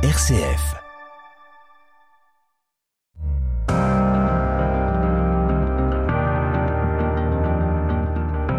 [0.00, 0.76] RCF.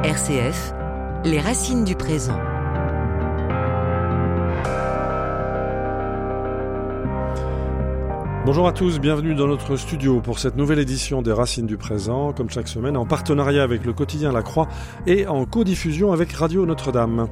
[0.04, 0.74] RCF,
[1.24, 2.38] les racines du présent.
[8.46, 12.34] Bonjour à tous, bienvenue dans notre studio pour cette nouvelle édition des Racines du Présent,
[12.34, 14.68] comme chaque semaine en partenariat avec le quotidien La Croix
[15.08, 17.30] et en codiffusion avec Radio Notre-Dame.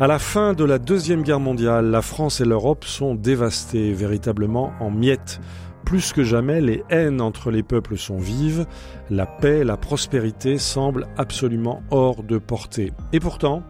[0.00, 4.72] À la fin de la Deuxième Guerre mondiale, la France et l'Europe sont dévastées, véritablement
[4.78, 5.40] en miettes.
[5.84, 8.64] Plus que jamais, les haines entre les peuples sont vives,
[9.10, 12.92] la paix, la prospérité semblent absolument hors de portée.
[13.12, 13.64] Et pourtant,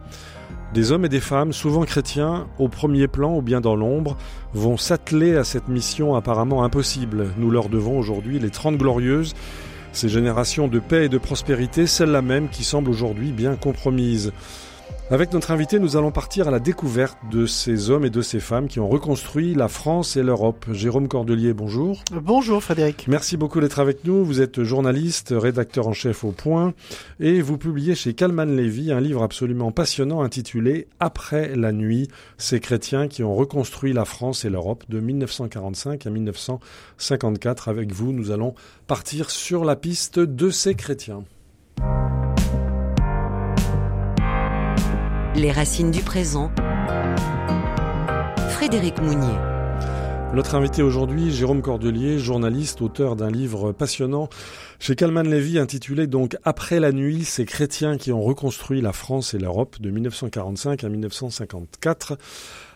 [0.71, 4.15] des hommes et des femmes, souvent chrétiens, au premier plan ou bien dans l'ombre,
[4.53, 7.29] vont s'atteler à cette mission apparemment impossible.
[7.39, 9.33] Nous leur devons aujourd'hui les Trente Glorieuses,
[9.93, 14.31] ces générations de paix et de prospérité, celles-là même qui semblent aujourd'hui bien compromises.
[15.11, 18.39] Avec notre invité, nous allons partir à la découverte de ces hommes et de ces
[18.39, 20.67] femmes qui ont reconstruit la France et l'Europe.
[20.71, 22.03] Jérôme Cordelier, bonjour.
[22.11, 23.07] Bonjour Frédéric.
[23.07, 24.23] Merci beaucoup d'être avec nous.
[24.23, 26.75] Vous êtes journaliste, rédacteur en chef au Point
[27.19, 32.07] et vous publiez chez Calman Levy un livre absolument passionnant intitulé Après la nuit,
[32.37, 37.67] ces chrétiens qui ont reconstruit la France et l'Europe de 1945 à 1954.
[37.67, 38.53] Avec vous, nous allons
[38.85, 41.23] partir sur la piste de ces chrétiens.
[45.39, 46.51] Les racines du présent.
[48.49, 49.37] Frédéric Mounier.
[50.33, 54.27] Notre invité aujourd'hui, Jérôme Cordelier, journaliste, auteur d'un livre passionnant
[54.79, 59.33] chez Calman Levy intitulé donc Après la nuit, ces chrétiens qui ont reconstruit la France
[59.33, 62.17] et l'Europe de 1945 à 1954.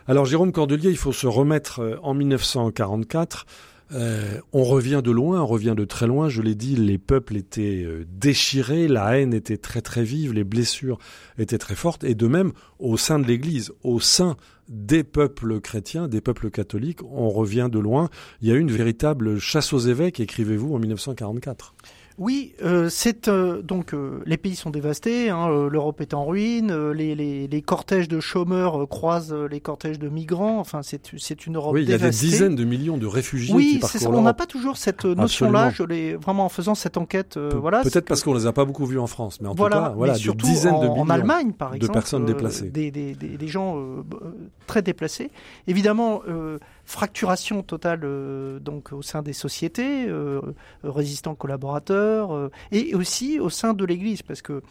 [0.07, 3.45] Alors Jérôme Cordelier, il faut se remettre euh, en 1944
[3.91, 6.29] euh, on revient de loin, on revient de très loin.
[6.29, 10.43] Je l'ai dit, les peuples étaient euh, déchirés, la haine était très très vive, les
[10.43, 10.97] blessures
[11.37, 12.03] étaient très fortes.
[12.03, 14.35] Et de même, au sein de l'Église, au sein
[14.69, 18.09] des peuples chrétiens, des peuples catholiques, on revient de loin.
[18.41, 21.75] Il y a eu une véritable chasse aux évêques, écrivez-vous, en 1944.
[22.19, 26.25] Oui, euh, c'est euh, donc euh, les pays sont dévastés, hein, euh, l'Europe est en
[26.25, 30.59] ruine, euh, les, les, les, cortèges de chômeurs croisent les cortèges de migrants.
[30.59, 33.53] Enfin, c'est c'est une Europe oui, il y a des dizaines de millions de réfugiés
[33.53, 35.71] oui, qui parcourent ça, on n'a pas toujours cette notion-là.
[35.71, 37.33] Je l'ai vraiment en faisant cette enquête.
[37.33, 37.81] Pe voilà.
[37.81, 39.89] Peut-être parce qu'on les a pas beaucoup vus en France, mais en voilà, tout cas,
[39.89, 42.69] voilà, mais surtout de dizaines en, de millions en Allemagne, par exemple, de personnes déplacées,
[42.69, 43.77] des, des, des, des gens
[44.67, 45.31] très déplacés.
[45.67, 46.21] Évidemment
[46.85, 50.41] fracturation totale euh, donc au sein des sociétés, euh,
[50.83, 54.61] résistants collaborateurs, euh, et aussi au sein de l'Église, parce que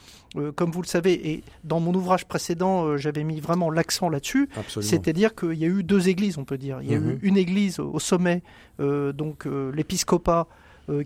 [0.54, 4.48] comme vous le savez, et dans mon ouvrage précédent, j'avais mis vraiment l'accent là-dessus,
[4.80, 6.78] c'est-à-dire qu'il y a eu deux églises, on peut dire.
[6.82, 7.10] Il y a Mhm.
[7.10, 8.42] eu une église au sommet,
[8.78, 10.46] donc l'épiscopat,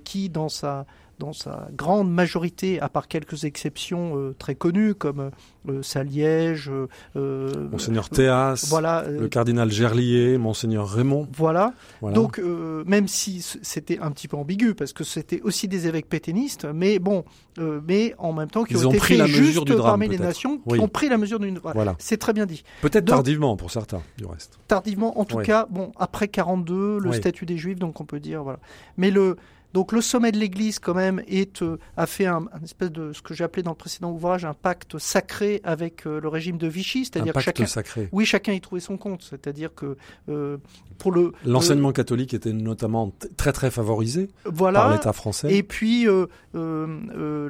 [0.04, 0.86] qui dans sa
[1.18, 5.30] dans sa grande majorité, à part quelques exceptions euh, très connues comme
[5.68, 6.70] euh, Saliège,
[7.16, 11.26] euh, Monseigneur Théas, voilà, le cardinal Gerlier, Monseigneur Raymond.
[11.34, 11.72] Voilà.
[12.00, 12.14] voilà.
[12.14, 16.08] Donc, euh, même si c'était un petit peu ambigu, parce que c'était aussi des évêques
[16.08, 17.24] pétainistes, mais bon,
[17.58, 19.86] euh, mais en même temps qui Ils ont, ont été pris la mesure du drame,
[20.00, 20.78] parmi les nations, Oui.
[20.78, 21.58] qui ont pris la mesure d'une.
[21.58, 21.96] Voilà.
[21.98, 22.62] C'est très bien dit.
[22.82, 24.58] Peut-être tardivement pour certains, du reste.
[24.68, 25.44] Tardivement, en tout Oui.
[25.44, 27.16] cas, bon, après 42, le Oui.
[27.16, 28.58] statut des Juifs, donc on peut dire voilà.
[28.98, 29.36] Mais le
[29.76, 33.12] donc le sommet de l'Église quand même est euh, a fait un, un espèce de
[33.12, 36.56] ce que j'ai appelé dans le précédent ouvrage un pacte sacré avec euh, le régime
[36.56, 38.08] de Vichy, c'est-à-dire que pacte chacun, sacré.
[38.10, 39.98] oui, chacun y trouvait son compte, c'est-à-dire que
[40.30, 40.56] euh,
[40.96, 45.54] pour le L'enseignement catholique était notamment très très favorisé par l'État français.
[45.54, 46.06] Et puis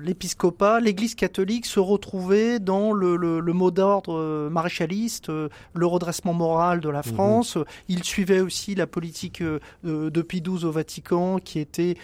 [0.02, 6.80] l'épiscopat, l'Église catholique se retrouvait dans le, le, le mot d'ordre maréchaliste, le redressement moral
[6.80, 7.14] de la Mhm.
[7.14, 7.58] France.
[7.88, 9.42] Il suivait aussi la politique
[9.84, 11.96] de Pie XII au Vatican, qui était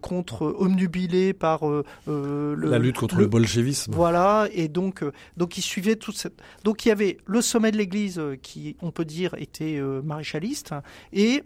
[0.00, 3.92] contre omnubilée par euh, euh, le, La lutte contre le, bolchevisme.
[3.94, 6.40] voilà, et donc, euh, donc il suivait toute cette.
[6.64, 10.02] Donc il y avait le sommet de l'Église euh, qui, on peut dire, était euh,
[10.02, 10.74] maréchaliste,
[11.12, 11.42] et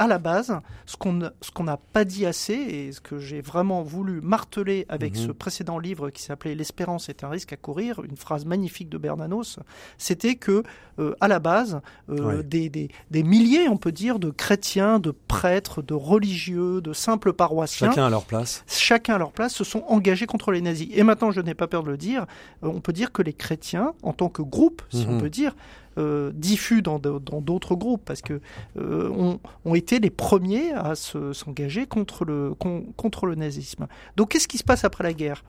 [0.00, 4.20] à la base, ce qu'on n'a pas dit assez, et ce que j'ai vraiment voulu
[4.22, 5.26] marteler avec Mhm.
[5.26, 8.96] ce précédent livre qui s'appelait L'espérance est un risque à courir, une phrase magnifique de
[8.98, 9.58] Bernanos,
[9.98, 10.62] c'était que
[10.98, 15.12] euh, à la base, euh, des, des, des milliers, on peut dire, de chrétiens, de
[15.28, 18.64] prêtres, de religieux, de simples paroissiens, Chacun à leur place.
[18.66, 20.88] chacun à leur place, se sont engagés contre les nazis.
[20.92, 22.26] Et maintenant, je n'ai pas peur de le dire,
[22.64, 25.14] euh, on peut dire que les chrétiens, en tant que groupe, si Mhm.
[25.14, 25.54] on peut dire,
[25.98, 28.40] euh, diffus dans d'autres groupes, parce que
[28.78, 33.86] euh, ont, ont été les premiers à se- s'engager contre le, con- contre le nazisme.
[34.16, 35.42] Donc, qu'est-ce qui se passe après la guerre?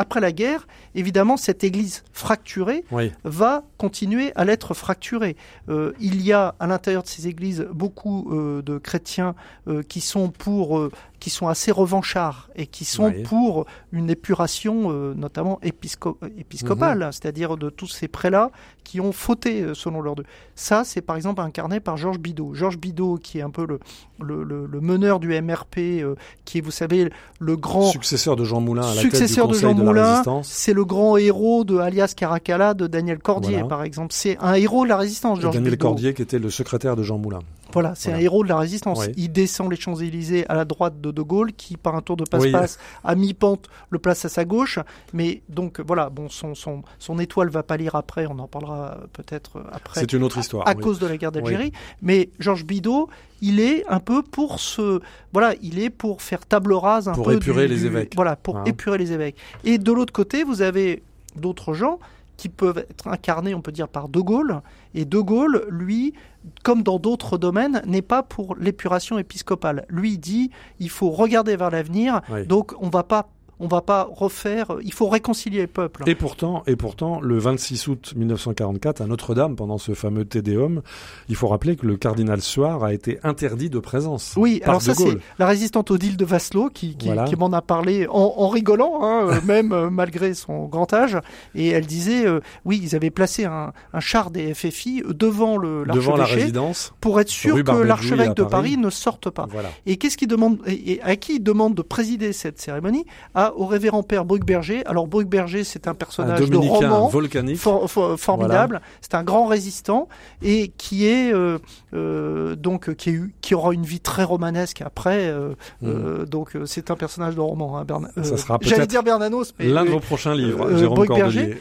[0.00, 3.10] Après la guerre, évidemment, cette Église fracturée Oui.
[3.24, 5.34] va continuer à l'être fracturée.
[5.68, 9.34] Euh, il y a à l'intérieur de ces églises beaucoup euh, de chrétiens
[9.66, 10.78] euh, qui sont pour,
[11.20, 13.22] qui sont assez revanchards et qui sont Oui.
[13.24, 17.12] pour une épuration, euh, notamment épisco- épiscopale, Mhm.
[17.12, 18.50] c'est-à-dire de tous ces prélats
[18.84, 20.24] qui ont fauté euh, selon leur deux.
[20.54, 22.54] Ça, c'est par exemple incarné par Georges Bidault.
[22.54, 23.80] Georges Bidault, qui est un peu le,
[24.20, 28.44] le, le- le meneur du MRP, euh, qui est, vous savez, le grand Successeur de
[28.44, 31.64] Jean Moulin à la successeur tête de du Jean de, Moulin, c'est le grand héros
[31.64, 33.66] de alias Caracalla de Daniel Cordier, Voilà.
[33.68, 34.12] par exemple.
[34.14, 35.88] C'est un héros de la résistance, Georges Daniel Bidault.
[35.88, 37.40] Cordier qui était le secrétaire de Jean Moulin.
[37.72, 38.20] Voilà, c'est Voilà.
[38.20, 39.00] un héros de la résistance.
[39.06, 39.12] Oui.
[39.16, 42.24] Il descend les Champs-Élysées à la droite de De Gaulle, qui, par un tour de
[42.24, 44.78] passe-passe, à mi-pente, le place à sa gauche.
[45.12, 49.58] Mais donc, voilà, bon, son, son, son étoile va pâlir après, on en parlera peut-être
[49.58, 50.00] euh, après.
[50.00, 50.66] C'est une autre histoire.
[50.66, 50.82] à oui.
[50.82, 51.72] cause de la guerre d'Algérie.
[52.00, 53.08] Mais Georges Bidault,
[53.42, 55.00] il est un peu pour ce,
[55.32, 58.12] voilà, il est pour faire table rase un Pour peu épurer du- les évêques.
[58.16, 58.64] Voilà, pour Hein.
[58.66, 59.36] épurer les évêques.
[59.64, 61.02] Et de l'autre côté, vous avez
[61.36, 61.98] d'autres gens
[62.38, 64.62] qui peuvent être incarnés, on peut dire, par De Gaulle.
[64.94, 66.14] Et De Gaulle, lui,
[66.62, 69.84] comme dans d'autres domaines, n'est pas pour l'épuration épiscopale.
[69.90, 72.22] Lui dit, il faut regarder vers l'avenir.
[72.30, 72.46] Oui.
[72.46, 73.28] Donc, on va pas,
[73.60, 74.76] on va pas refaire.
[74.82, 76.04] Il faut réconcilier le peuple.
[76.06, 80.82] Et pourtant, et pourtant, le 26 août 1944, à Notre-Dame, pendant ce fameux Tédéum,
[81.28, 84.34] il faut rappeler que le cardinal Suard a été interdit de présence.
[84.36, 87.24] Oui, par alors De ça c'est la résistante Odile de Vasselot qui, qui, Voilà.
[87.24, 91.16] qui m'en a parlé en, en rigolant, hein, euh, même euh, malgré son grand âge.
[91.54, 95.84] Et elle disait, euh, oui, ils avaient placé un, un char des FFI devant le
[95.92, 96.92] devant la résidence.
[97.00, 98.50] pour être sûr que l'archevêque de Paris.
[98.58, 99.46] Paris ne sorte pas.
[99.50, 99.68] Voilà.
[99.86, 103.04] Et qu'est-ce qu'il demande et, et à qui il demande de présider cette cérémonie?
[103.34, 104.84] À, Au révérend père Bruckberger.
[104.86, 107.08] Alors Bruckberger, c'est un Un personnage de dominicain roman.
[107.08, 107.58] volcanique.
[107.58, 108.80] For- for- formidable.
[109.00, 110.08] C'est un grand résistant
[110.42, 111.58] et qui est euh,
[111.94, 115.28] euh, donc qui, a eu- qui aura une vie très romanesque après.
[115.28, 115.54] euh,
[115.84, 117.78] euh, donc euh, c'est un personnage de roman.
[117.78, 118.22] Hein, Mm.
[118.22, 121.06] Ça euh, sera J'allais dire Bernanos, mais L'un de vos prochains livres, euh, Jérôme.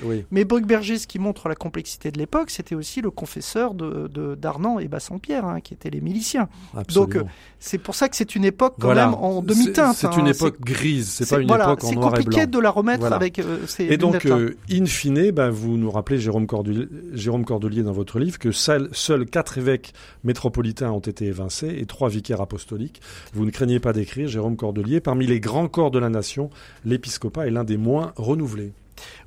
[0.04, 0.26] Oui.
[0.32, 4.36] mais Bruckberger, ce qui montre la complexité de l'époque, c'était aussi le confesseur de, de-
[4.36, 6.50] d'Arnan et Bassompierre, hein, qui étaient les miliciens.
[6.76, 7.28] Absolument.
[7.60, 9.06] C'est pour ça que c'est une époque quand Voilà.
[9.08, 9.96] même en demi-teinte.
[9.96, 10.12] C'est hein.
[10.18, 13.00] une époque grise, c'est pas une voilà, en c'est noir et compliqué de la remettre
[13.02, 13.16] Voilà.
[13.16, 17.46] avec euh, ces Et donc, euh, in fine, ben, vous nous rappelez, Jérôme Cordelier, Jérôme
[17.46, 19.94] Cordelier, dans votre livre, que seuls, seuls quatre évêques
[20.24, 23.02] métropolitains ont été évincés et trois vicaires apostoliques.
[23.34, 26.50] Vous ne craignez pas d'écrire, Jérôme Cordelier, parmi les grands corps de la nation,
[26.86, 28.74] l'épiscopat est l'un des moins renouvelés.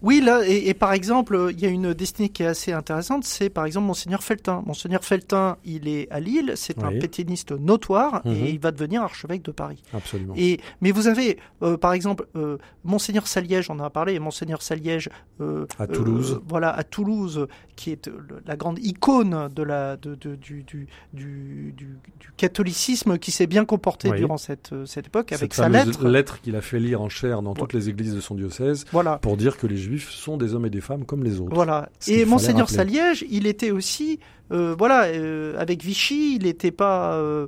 [0.02, 2.72] Oui, là, et, et par exemple, euh, il y a une destinée qui est assez
[2.72, 4.62] intéressante, c'est par exemple Monseigneur Feltin.
[4.66, 8.32] Monseigneur Feltin, il est à Lille, c'est un pétainiste notoire, Mhm.
[8.34, 9.82] et il va devenir archevêque de Paris.
[9.92, 10.34] Absolument.
[10.36, 14.62] Et, mais vous avez, euh, par exemple, euh, Monseigneur Saliège, on en a parlé, Monseigneur
[14.62, 16.40] Saliège, euh, À Toulouse.
[16.48, 17.46] voilà, à Toulouse,
[17.76, 18.10] qui est
[18.46, 23.46] la grande icône de la, de, de- du, du, du, du- du catholicisme qui s'est
[23.46, 24.18] bien comporté Oui.
[24.18, 26.40] durant cette, cette époque, avec sa fameuse lettre.
[26.40, 29.18] qu'il a fait lire en chair dans toutes les églises de son diocèse Voilà.
[29.18, 31.54] pour dire que les juifs sont des hommes et des femmes comme les autres.
[31.54, 31.90] Voilà.
[32.08, 32.70] Et Monseigneur.
[32.70, 34.18] Saliège, il était aussi,
[34.52, 37.46] euh, voilà, euh, avec Vichy, il n'était pas euh,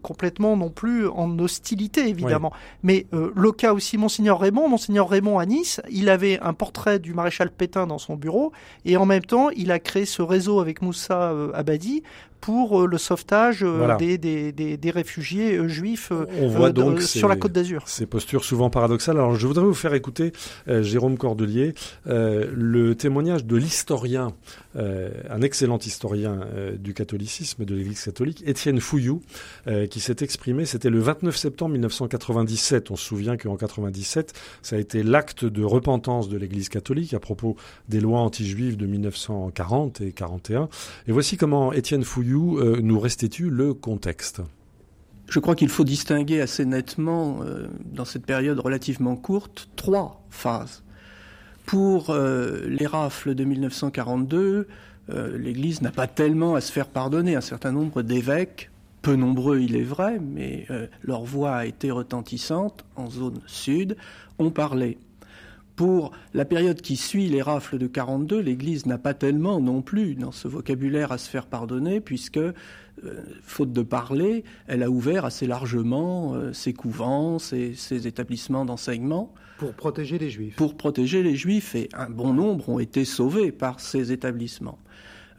[0.00, 2.52] complètement non plus en hostilité, évidemment.
[2.82, 7.12] Mais le cas aussi, Monseigneur Raymond, Monseigneur Raymond à Nice, il avait un portrait du
[7.12, 8.52] maréchal Pétain dans son bureau,
[8.86, 12.02] et en même temps, il a créé ce réseau avec Moussa Abadi
[12.44, 13.96] pour euh, le sauvetage euh, Voilà.
[13.96, 17.82] des, des, des, des réfugiés euh, juifs On voit de- donc sur la côte d'Azur.
[17.86, 19.16] Ces postures souvent paradoxales.
[19.16, 20.32] Alors, je voudrais vous faire écouter,
[20.66, 21.72] Jérôme Cordelier,
[22.06, 24.32] le témoignage de l'historien,
[24.76, 29.22] un excellent historien euh, du catholicisme, de l'Église catholique, Étienne Fouillou,
[29.66, 30.64] euh, qui s'est exprimé.
[30.66, 32.90] C'était le 29 septembre 1997.
[32.90, 34.32] On se souvient qu'en 97,
[34.62, 37.56] ça a été l'acte de repentance de l'Église catholique à propos
[37.88, 40.68] des lois anti-juives de 1940 et 41.
[41.06, 44.42] Et voici comment Étienne Fouillou euh, nous restitue le contexte.
[45.28, 50.83] Je crois qu'il faut distinguer assez nettement, euh, dans cette période relativement courte, trois phases.
[51.66, 54.68] Pour euh, les rafles de 1942,
[55.10, 57.36] euh, l'Église n'a pas tellement à se faire pardonner.
[57.36, 58.70] Un certain nombre d'évêques,
[59.02, 63.96] peu nombreux il est vrai, mais euh, leur voix a été retentissante en zone sud,
[64.38, 64.98] ont parlé.
[65.74, 70.14] Pour la période qui suit les rafles de 42, l'Église n'a pas tellement non plus
[70.14, 72.38] dans ce vocabulaire à se faire pardonner, puisque,
[73.42, 80.18] faute de parler, elle a ouvert assez largement ses couvents, ses établissements d'enseignement Pour protéger
[80.18, 80.56] les juifs.
[80.56, 84.78] pour protéger les juifs, et un bon nombre ont été sauvés par ces établissements.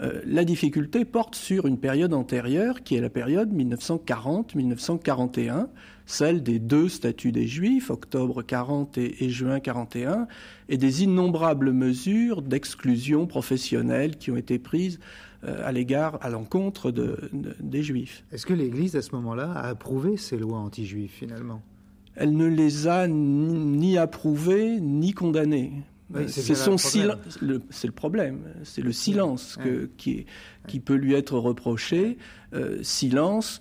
[0.02, 5.68] Euh, la difficulté porte sur une période antérieure, qui est la période 1940-1941,
[6.06, 10.28] celle des deux statuts des Juifs, octobre 40 et, et juin 41,
[10.70, 15.00] et des innombrables mesures d'exclusion professionnelle qui ont été prises
[15.46, 18.24] euh, à l'égard, à l'encontre de- de- des Juifs.
[18.32, 21.62] Est-ce que l'Église, à ce moment-là, a approuvé ces lois anti-juives, finalement?
[22.16, 25.14] Elle ne les a ni, ni approuvées ni.
[26.14, 27.18] Oui, Euh, c'est son le problème.
[27.32, 27.40] silence.
[27.72, 28.40] C'est le problème.
[28.64, 30.26] C'est le silence que- qui, est-
[30.68, 32.18] qui peut lui être reproché.
[32.54, 33.60] Euh, silence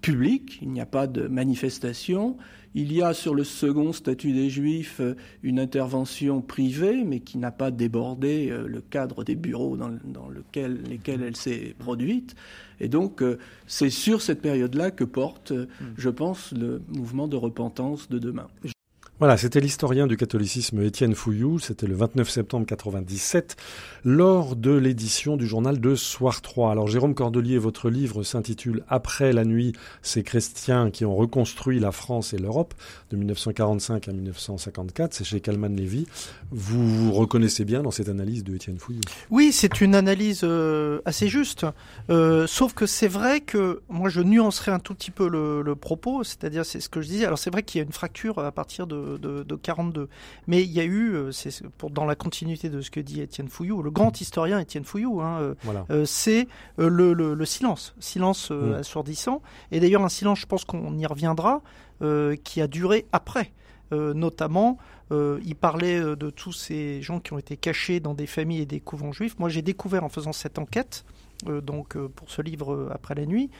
[0.00, 2.36] public, il n'y a pas de manifestation.
[2.80, 7.36] Il y a sur le second statut des Juifs euh, une intervention privée, mais qui
[7.36, 9.88] n'a pas débordé euh, le cadre des bureaux dans,
[10.28, 12.36] lequel, lesquels elle s'est produite.
[12.78, 15.52] Et donc, euh, c'est sur cette période-là que porte,
[15.96, 18.46] je pense, le mouvement de repentance de demain.
[19.20, 23.56] Voilà, c'était l'historien du catholicisme Étienne Fouillou, c'était le 29 septembre 97,
[24.04, 26.70] lors de l'édition du journal de Soir 3.
[26.70, 29.72] Alors Jérôme Cordelier, votre livre s'intitule Après la nuit,
[30.02, 32.74] ces chrétiens qui ont reconstruit la France et l'Europe
[33.10, 36.06] de 1945 à 1954, c'est chez Calman Lévy.
[36.52, 41.00] Vous vous reconnaissez bien dans cette analyse de Étienne Fouillou Oui, c'est une analyse euh,
[41.06, 41.66] assez juste,
[42.08, 46.22] euh, sauf que c'est vrai que moi je nuancerai un tout petit peu le propos,
[46.22, 48.52] c'est-à-dire c'est ce que je disais, alors c'est vrai qu'il y a une fracture à
[48.52, 50.08] partir de de, 42.
[50.46, 53.20] Mais il y a eu, euh, c'est pour dans la continuité de ce que dit
[53.20, 55.54] Étienne Fouillou, le grand historien Étienne Fouillou, hein, euh,
[55.90, 58.74] euh, c'est le, silence, silence mm.
[58.74, 59.42] assourdissant.
[59.72, 61.62] Et d'ailleurs un silence, je pense qu'on y reviendra,
[62.44, 63.52] qui a duré après.
[63.90, 64.78] notamment,
[65.10, 68.80] il parlait de tous ces gens qui ont été cachés dans des familles et des
[68.80, 69.38] couvents juifs.
[69.38, 71.04] Moi, j'ai découvert en faisant cette enquête
[71.46, 73.50] euh, donc euh, pour ce livre euh, après la nuit,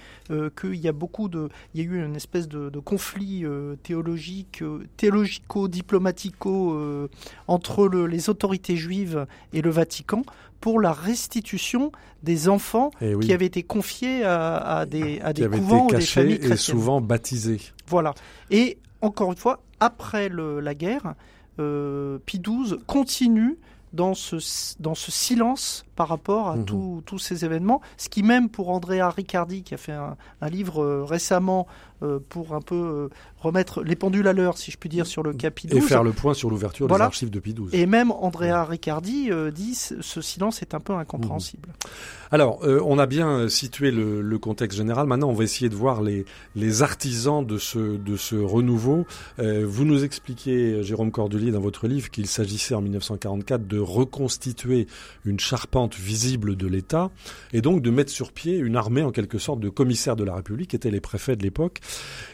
[0.61, 3.44] qu'il y a beaucoup de, il y a eu une espèce de, conflit
[3.82, 4.62] théologique,
[4.97, 7.08] théologico-diplomatico
[7.47, 10.23] entre les autorités juives et le Vatican
[10.61, 11.92] pour la restitution
[12.23, 16.56] des enfants eh qui avaient été confiés à, des, à des couvents des familles et
[16.56, 17.61] souvent baptisés.
[17.87, 18.14] Voilà.
[18.50, 21.14] Et encore une fois, après la guerre,
[21.56, 23.56] Pie XII continue
[23.92, 24.37] dans ce,
[24.80, 27.02] dans ce silence par rapport à mhm.
[27.05, 27.81] tous ces événements.
[27.97, 30.17] Ce qui même pour Andrea Riccardi, qui a fait un,
[30.49, 31.67] livre euh, récemment
[32.05, 33.09] euh, pour un peu euh,
[33.40, 36.12] remettre les pendules à l'heure, si je puis dire, sur le cas Et faire le
[36.12, 37.75] point sur l'ouverture des archives de Pidouze.
[37.75, 41.67] Et même Andrea Riccardi dit ce silence est un peu incompréhensible.
[41.67, 41.90] Mhm.
[42.31, 45.07] Alors, on a bien situé le, contexte général.
[45.09, 49.07] Maintenant, on va essayer de voir les, les artisans de ce, de ce renouveau.
[49.38, 54.87] vous nous expliquez, Jérôme Cordelier, dans votre livre, qu'il s'agissait en 1944 de reconstituer
[55.25, 57.11] une charpente visible de l'État,
[57.52, 60.35] et donc de mettre sur pied une armée en quelque sorte de commissaires de la
[60.35, 61.80] République, qui étaient les préfets de l'époque.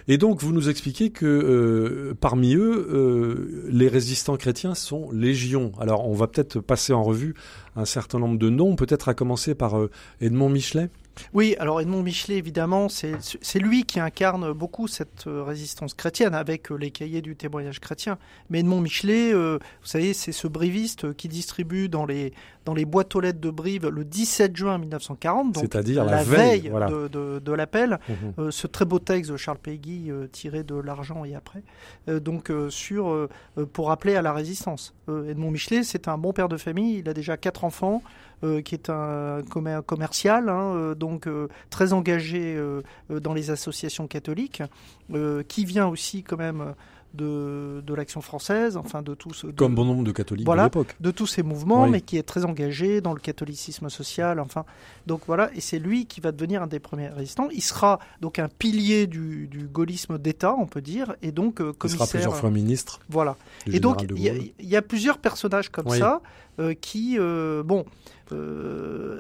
[0.08, 5.72] Et donc vous nous expliquez que euh, parmi eux, euh, les résistants chrétiens sont légions.
[5.78, 7.34] Alors on va peut-être passer en revue
[7.76, 10.90] un certain nombre de noms, peut-être à commencer par euh, Edmond Michelet.
[11.32, 16.70] Oui, alors Edmond Michelet, évidemment, c'est lui qui incarne beaucoup cette euh, résistance chrétienne avec
[16.70, 18.18] euh, les cahiers du témoignage chrétien.
[18.50, 22.32] Mais Edmond Michelet, euh, vous savez, c'est ce briviste qui distribue dans les,
[22.64, 27.52] dans les boîtes aux lettres de Brive le 17 juin 1940, c'est-à-dire la, veille, de,
[27.52, 28.50] l'appel, mhm.
[28.50, 31.62] ce très beau texte de Charles Péguy tiré de l'argent et après,
[32.20, 33.28] donc sur
[33.72, 34.94] pour appeler à la résistance.
[35.08, 38.02] Edmond Michelet, c'est un bon père de famille, il a déjà quatre enfants.
[38.42, 39.42] Euh, qui est un
[39.86, 42.58] commercial, hein, euh, donc euh, très engagé
[43.08, 44.62] dans les associations catholiques,
[45.48, 46.74] qui vient aussi quand même
[47.14, 49.46] de, de l'action française, enfin de tous.
[49.56, 50.96] Comme bon nombre de catholiques de l'époque.
[51.00, 54.64] De tous ces mouvements, mais qui est très engagé dans le catholicisme social, enfin.
[55.06, 57.48] Donc voilà, et c'est lui qui va devenir un des premiers résistants.
[57.52, 61.88] Il sera donc un pilier du, du gaullisme d'État, on peut dire, et donc commissaire.
[61.88, 63.00] Il sera plusieurs fois ministre.
[63.08, 63.36] Voilà.
[63.66, 66.20] Et donc il y, a plusieurs personnages comme ça
[66.80, 67.84] qui, bon.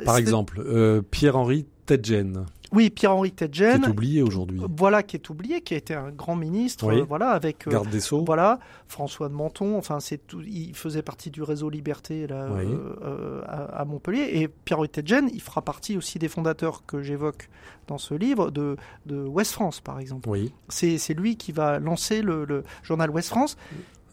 [0.04, 2.46] Par exemple, Pierre-Henri Tedgen.
[2.72, 3.80] Oui, Pierre-Henri Tedgen.
[3.80, 4.60] Qui est oublié aujourd'hui.
[4.76, 8.00] Voilà, qui est oublié, qui a été un grand ministre, voilà, avec euh, garde des
[8.00, 8.24] sceaux.
[8.24, 9.76] Voilà, François de Menton.
[9.76, 10.40] Enfin, c'est tout.
[10.42, 14.28] Il faisait partie du réseau Liberté là, euh, euh, à, Montpellier.
[14.32, 17.48] Et Pierre-Henri Tedgen, il fera partie aussi des fondateurs que j'évoque
[17.86, 20.28] dans ce livre de, de Ouest France, par exemple.
[20.28, 20.52] Oui.
[20.68, 23.56] C'est lui qui va lancer le, le journal Ouest France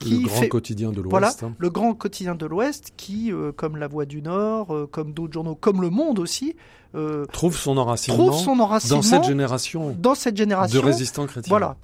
[0.10, 1.10] le grand quotidien de l'Ouest.
[1.12, 1.53] Voilà, hein.
[1.58, 5.81] le grand quotidien de l'Ouest qui, comme La Voix du Nord, comme d'autres journaux, comme
[5.81, 6.55] Le Monde aussi,
[6.93, 11.50] euh, trouve son enracinement, son dans cette génération, dans cette génération de résistants chrétiens.
[11.50, 11.77] Voilà.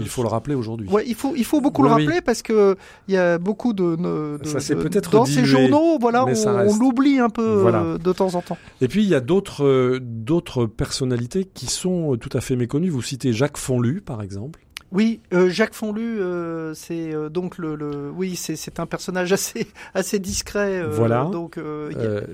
[0.00, 0.86] Il faut le rappeler aujourd'hui.
[0.88, 2.76] Ouais, il faut, il faut beaucoup le rappeler parce que
[3.08, 7.20] il y a beaucoup de, de, ça de peut-être dans ces journaux, voilà, on, l'oublie
[7.20, 8.58] un peu euh, de temps en temps.
[8.82, 12.90] Et puis il y a d'autres, euh, d'autres personnalités qui sont tout à fait méconnues.
[12.90, 14.60] Vous citez Jacques Fonlu, par exemple.
[14.92, 19.68] Oui, euh, Jacques Fonlu, euh, c'est euh, donc le, le oui, c'est un personnage assez
[19.94, 20.82] assez discret.
[20.82, 21.24] voilà.
[21.30, 21.60] Donc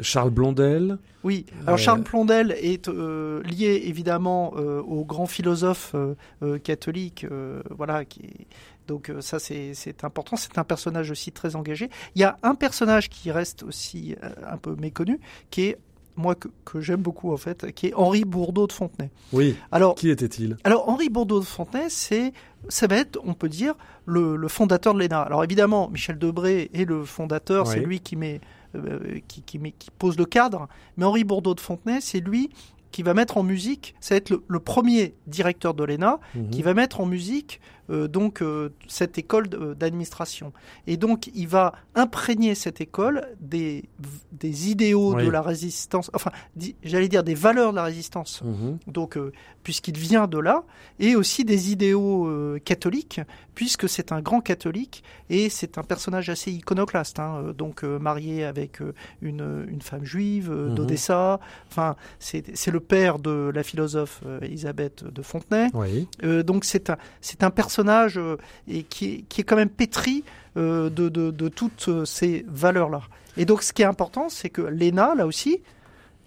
[0.01, 0.99] Charles Blondel.
[1.23, 1.45] Oui.
[1.67, 5.95] Alors Charles Blondel est lié évidemment au grand philosophe
[6.63, 7.27] catholique,
[7.71, 8.47] voilà, qui
[8.87, 10.37] donc ça c'est important.
[10.37, 11.91] C'est un personnage aussi très engagé.
[12.15, 14.15] Il y a un personnage qui reste aussi
[14.49, 15.19] un peu méconnu,
[15.51, 15.79] qui est
[16.17, 19.11] moi que, j'aime beaucoup en fait, qui est Henri Bourdeau de Fontenay.
[19.33, 19.57] Oui.
[19.71, 20.57] Alors qui était-il?
[20.65, 22.33] Alors Henri Bourdeau de Fontenay, c'est
[22.69, 23.75] ça va être, on peut dire,
[24.07, 25.21] le, fondateur de l'ENA.
[25.21, 28.41] Alors évidemment, Michel Debré est le fondateur, c'est lui qui met,
[28.75, 30.69] euh, qui, qui, qui, pose le cadre.
[30.97, 32.51] Mais Henri Bourdeau de Fontenay, c'est lui
[32.93, 36.51] qui va mettre en musique, ça va être le, le premier directeur de l'ENA Mhm.
[36.51, 40.53] qui va mettre en musique euh, donc euh, cette école de- d'administration.
[40.89, 43.85] Et donc il va imprégner cette école des,
[44.33, 45.25] des idéaux Oui.
[45.25, 46.33] de la résistance, enfin
[46.83, 48.79] j'allais dire des valeurs de la résistance Mhm.
[48.89, 49.31] donc euh,
[49.63, 50.65] puisqu'il vient de là,
[50.99, 53.21] et aussi des idéaux euh, catholiques,
[53.55, 57.99] puisque c'est un grand catholique et c'est un personnage assez iconoclaste, hein, euh, donc euh,
[58.01, 60.75] marié avec euh, une, une femme juive euh, Mhm.
[60.75, 61.41] d'Odessa.
[61.71, 65.69] Enfin, c'est c'est le père de la philosophe euh, Elisabeth de Fontenay.
[65.73, 66.07] Oui.
[66.25, 68.37] Euh, donc c'est un, c'est un personnage euh,
[68.69, 70.25] et qui, est, qui est quand même pétri
[70.57, 73.03] de, de, de toutes ces valeurs-là.
[73.37, 75.61] Et donc ce qui est important, c'est que l'ENA, là aussi,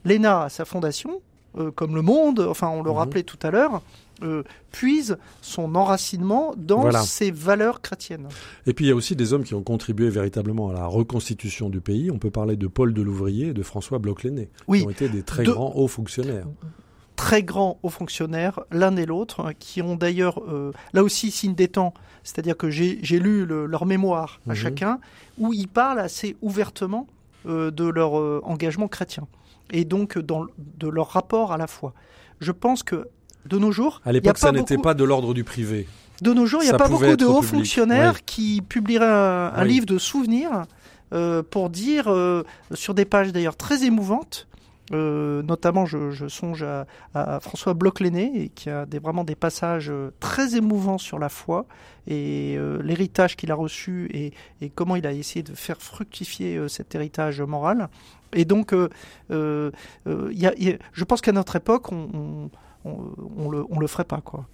[0.05, 1.19] l'ENA a sa fondation,
[1.57, 2.97] euh, comme le monde, enfin on le Mhm.
[2.97, 3.81] rappelait tout à l'heure,
[4.21, 7.01] euh, puise son enracinement dans Voilà.
[7.03, 8.27] ses valeurs chrétiennes.
[8.67, 11.69] Et puis il y a aussi des hommes qui ont contribué véritablement à la reconstitution
[11.69, 12.11] du pays.
[12.11, 15.23] On peut parler de Paul Delouvrier et de François Bloch-Lenné, Oui, qui ont été des
[15.23, 16.45] très De- grands hauts fonctionnaires.
[17.15, 21.53] très grands hauts fonctionnaires, l'un et l'autre, hein, qui ont d'ailleurs, euh, là aussi, signe
[21.55, 24.55] des temps, c'est-à-dire que j'ai lu le- leur mémoire à Mhm.
[24.55, 24.99] chacun,
[25.37, 27.07] où ils parlent assez ouvertement
[27.45, 29.25] euh, de leur euh, engagement chrétien,
[29.71, 31.93] et donc dans, de leur rapport à la foi.
[32.41, 33.07] Je pense que
[33.45, 35.87] de nos jours, À l'époque, ça n'était beaucoup- pas de l'ordre du privé.
[36.21, 38.23] de nos jours, il n'y a pas beaucoup de hauts public, fonctionnaires oui.
[38.25, 39.69] qui publieraient un, un Oui.
[39.69, 40.63] livre de souvenirs
[41.13, 44.47] euh, pour dire, euh, sur des pages d'ailleurs très émouvantes,
[44.91, 46.63] euh, notamment je, songe
[47.13, 51.65] à, François Bloch-Lenné, qui a vraiment des passages euh, très émouvants sur la foi
[52.07, 56.95] et euh, l'héritage qu'il a reçu et, comment il a essayé de faire fructifier cet
[56.95, 57.89] héritage moral.
[58.33, 58.73] Et donc,
[59.29, 59.71] je
[61.07, 62.49] pense qu'à notre époque, on,
[62.85, 64.45] on le, on le ferait pas, quoi.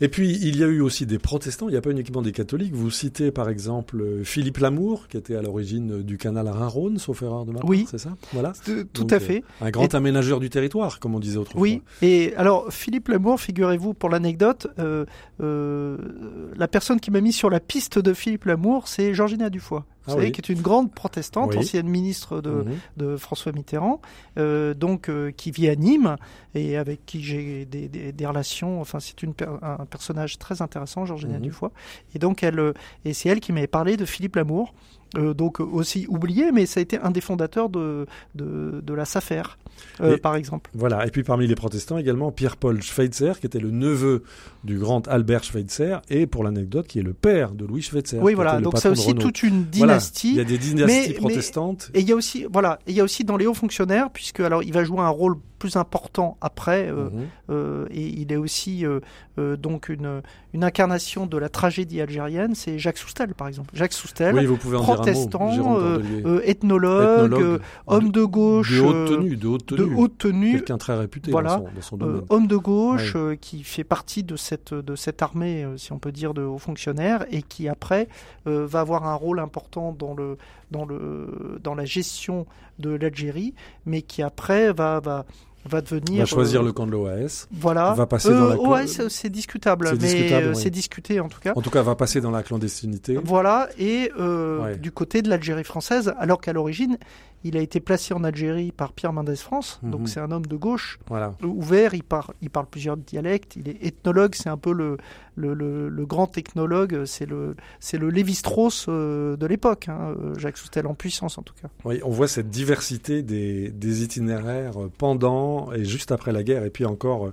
[0.00, 2.32] Et puis, il y a eu aussi des protestants, il n'y a pas uniquement des
[2.32, 2.74] catholiques.
[2.74, 6.98] Vous citez par exemple euh, Philippe Lamour, qui était à l'origine euh, du canal Rhin-Rhône,
[6.98, 7.86] sauf erreur de ma part, Oui.
[7.90, 8.10] c'est ça?
[8.32, 8.52] Voilà.
[8.64, 9.42] Tout Donc, à euh, fait.
[9.60, 11.62] Un grand Et- aménageur du territoire, comme on disait autrefois.
[11.62, 15.06] Oui, et alors Philippe Lamour, figurez-vous pour l'anecdote, euh,
[15.40, 15.96] euh,
[16.56, 20.12] la personne qui m'a mis sur la piste de Philippe Lamour, c'est Georgina Dufoy, Ah
[20.12, 20.32] vous savez, oui.
[20.32, 21.58] qui est une grande protestante, Oui.
[21.58, 22.76] ancienne ministre de, Mhm.
[22.96, 24.00] de François Mitterrand,
[24.38, 26.16] euh, donc euh, qui vit à Nîmes
[26.54, 28.80] et avec qui j'ai des, des- des relations.
[28.80, 31.42] Enfin, c'est une un personnage très intéressant, Georgina Mhm.
[31.42, 31.70] Dufoy.
[32.14, 32.72] Et donc elle, euh,
[33.04, 34.72] et c'est elle qui m'avait parlé de Philippe Lamour.
[35.16, 38.94] Euh, donc euh, aussi oublié, mais ça a été un des fondateurs de, de, de
[38.94, 39.42] la SAFER,
[40.00, 40.70] euh, par exemple.
[40.74, 41.06] Voilà.
[41.06, 44.24] Et puis parmi les protestants également, Pierre-Paul Schweitzer, qui était le neveu
[44.64, 48.18] du grand Albert Schweitzer, et pour l'anecdote, qui est le père de Louis Schweitzer.
[48.20, 48.60] Oui, voilà.
[48.60, 49.94] Donc de aussi toute une Voilà.
[49.94, 50.30] dynastie.
[50.30, 51.90] Il y a des dynasties Mais- mais- protestantes.
[51.94, 54.10] Et il y a aussi, voilà, et il y a aussi dans les hauts fonctionnaires,
[54.10, 57.26] puisque alors il va jouer un rôle plus important après, euh, Mhm.
[57.50, 60.22] euh, et il est aussi euh, donc une,
[60.54, 62.54] une incarnation de la tragédie algérienne.
[62.54, 63.70] C'est Jacques Soustel, par exemple.
[63.74, 68.22] Jacques Soustel, Oui, vous pouvez en dire un protestant, mot, euh, ethnologue, Ethnologue, homme de
[68.24, 70.08] gauche, de haute tenue, de haute tenue.
[70.18, 71.56] tenue, Quelqu'un très réputé Voilà.
[71.56, 72.22] dans son, dans son euh, domaine.
[72.30, 76.12] homme de gauche, euh, qui fait partie de cette, de cette armée, si on peut
[76.12, 78.06] dire, de hauts fonctionnaires, et qui après
[78.44, 80.38] va avoir un rôle important dans, le,
[80.70, 82.46] dans, le, dans la gestion
[82.78, 83.54] de l'Algérie,
[83.86, 85.24] mais qui après va, va,
[85.66, 86.20] va devenir...
[86.20, 87.46] va choisir euh, le camp de l'OAS.
[87.52, 87.92] Voilà.
[87.94, 90.60] va passer dans la ouais, clo- c'est discutable, mais discutable, euh, oui.
[90.62, 91.52] c'est discuté en tout cas.
[91.56, 93.18] En tout cas, va passer dans la clandestinité.
[93.22, 94.76] Voilà, et euh, Ouais.
[94.76, 96.98] du côté de l'Algérie française, alors qu'à l'origine,
[97.44, 99.90] il a été placé en Algérie par Pierre Mendès France, Mhm.
[99.90, 101.32] donc c'est un homme de gauche, Voilà.
[101.44, 104.96] ouvert, il, par- il parle plusieurs dialectes, il est ethnologue, c'est un peu le,
[105.36, 107.54] le, le- le grand technologue, c'est le,
[107.92, 111.68] le Lévi-Strauss euh, de l'époque, hein, euh, Jacques Soustel en puissance en tout cas.
[111.84, 116.70] Oui, on voit cette diversité des, des itinéraires pendant et juste après la guerre, et
[116.70, 117.32] puis encore, euh,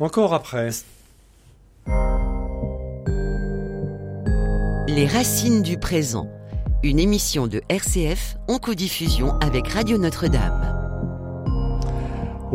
[0.00, 0.70] encore après.
[4.88, 6.30] Les racines du présent.
[6.86, 10.75] Une émission de RCF en codiffusion avec Radio Notre-Dame.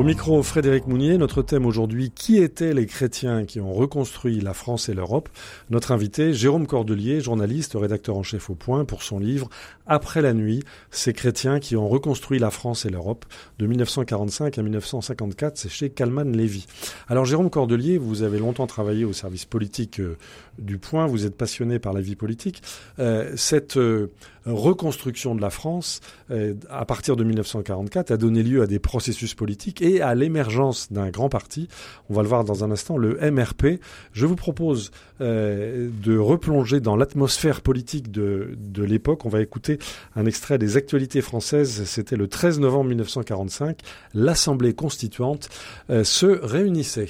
[0.02, 4.56] Au micro, Frédéric Mounier, notre thème aujourd'hui, qui étaient les chrétiens qui ont reconstruit la
[4.56, 5.30] France et l'Europe?
[5.70, 9.48] Notre invité, Jérôme Cordelier, journaliste, rédacteur en chef au Point, pour son livre
[9.86, 13.26] Après la nuit, ces chrétiens qui ont reconstruit la France et l'Europe
[13.60, 16.66] de 1945 à 1954, c'est chez Kalman Lévy.
[17.08, 20.18] Alors Jérôme Cordelier, vous avez longtemps travaillé au service politique euh,
[20.58, 22.64] du Point, vous êtes passionné par la vie politique.
[22.98, 23.36] Euh,
[23.76, 24.08] euh,
[24.46, 26.02] reconstruction de la France,
[26.32, 30.92] euh, à partir de 1944, a donné lieu à des processus politiques et à l'émergence
[30.92, 31.68] d'un grand parti.
[32.10, 33.80] On va le voir dans un instant, le MRP.
[34.14, 39.26] Je vous propose euh, de replonger dans l'atmosphère politique de, de l'époque.
[39.26, 39.80] On va écouter
[40.16, 41.84] un extrait des actualités françaises.
[41.86, 43.80] C'était le 13 novembre 1945.
[44.14, 45.50] L'Assemblée constituante
[45.90, 47.10] euh, se réunissait.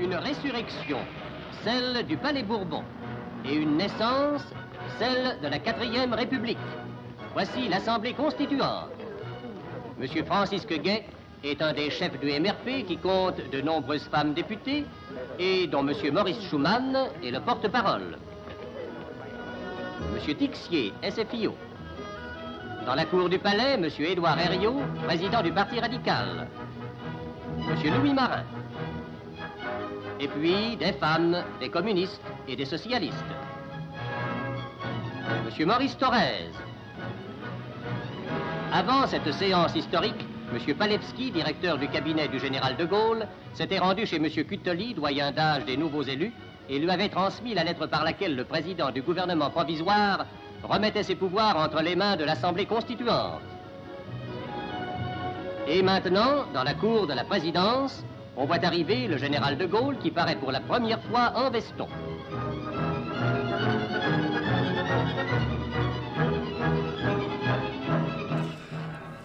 [0.00, 0.98] Une résurrection,
[1.64, 2.82] celle du Palais Bourbon,
[3.44, 4.42] et une naissance,
[4.98, 6.58] celle de la quatrième République.
[7.32, 8.90] Voici l'Assemblée constituante,
[10.00, 10.24] M.
[10.24, 11.04] Francisque Gay
[11.44, 14.84] est un des chefs du MRP qui compte de nombreuses femmes députées
[15.38, 15.94] et dont M.
[16.12, 18.16] Maurice Schumann est le porte-parole.
[20.14, 20.34] M.
[20.34, 21.54] Tixier, SFIO.
[22.86, 23.86] Dans la cour du palais, M.
[23.98, 26.48] Édouard Herriot, président du Parti radical.
[27.58, 27.94] M.
[28.00, 28.44] Louis Marin.
[30.20, 33.16] Et puis des femmes, des communistes et des socialistes.
[35.58, 35.66] M.
[35.66, 36.50] Maurice Thorez.
[38.70, 40.74] Avant cette séance historique, M.
[40.74, 44.28] Palevski, directeur du cabinet du général de Gaulle, s'était rendu chez M.
[44.28, 46.32] Cutoli, doyen d'âge des nouveaux élus,
[46.68, 50.26] et lui avait transmis la lettre par laquelle le président du gouvernement provisoire
[50.62, 53.40] remettait ses pouvoirs entre les mains de l'Assemblée constituante.
[55.66, 58.04] Et maintenant, dans la cour de la présidence,
[58.40, 61.86] on voit arriver le général de Gaulle qui paraît pour la première fois en veston.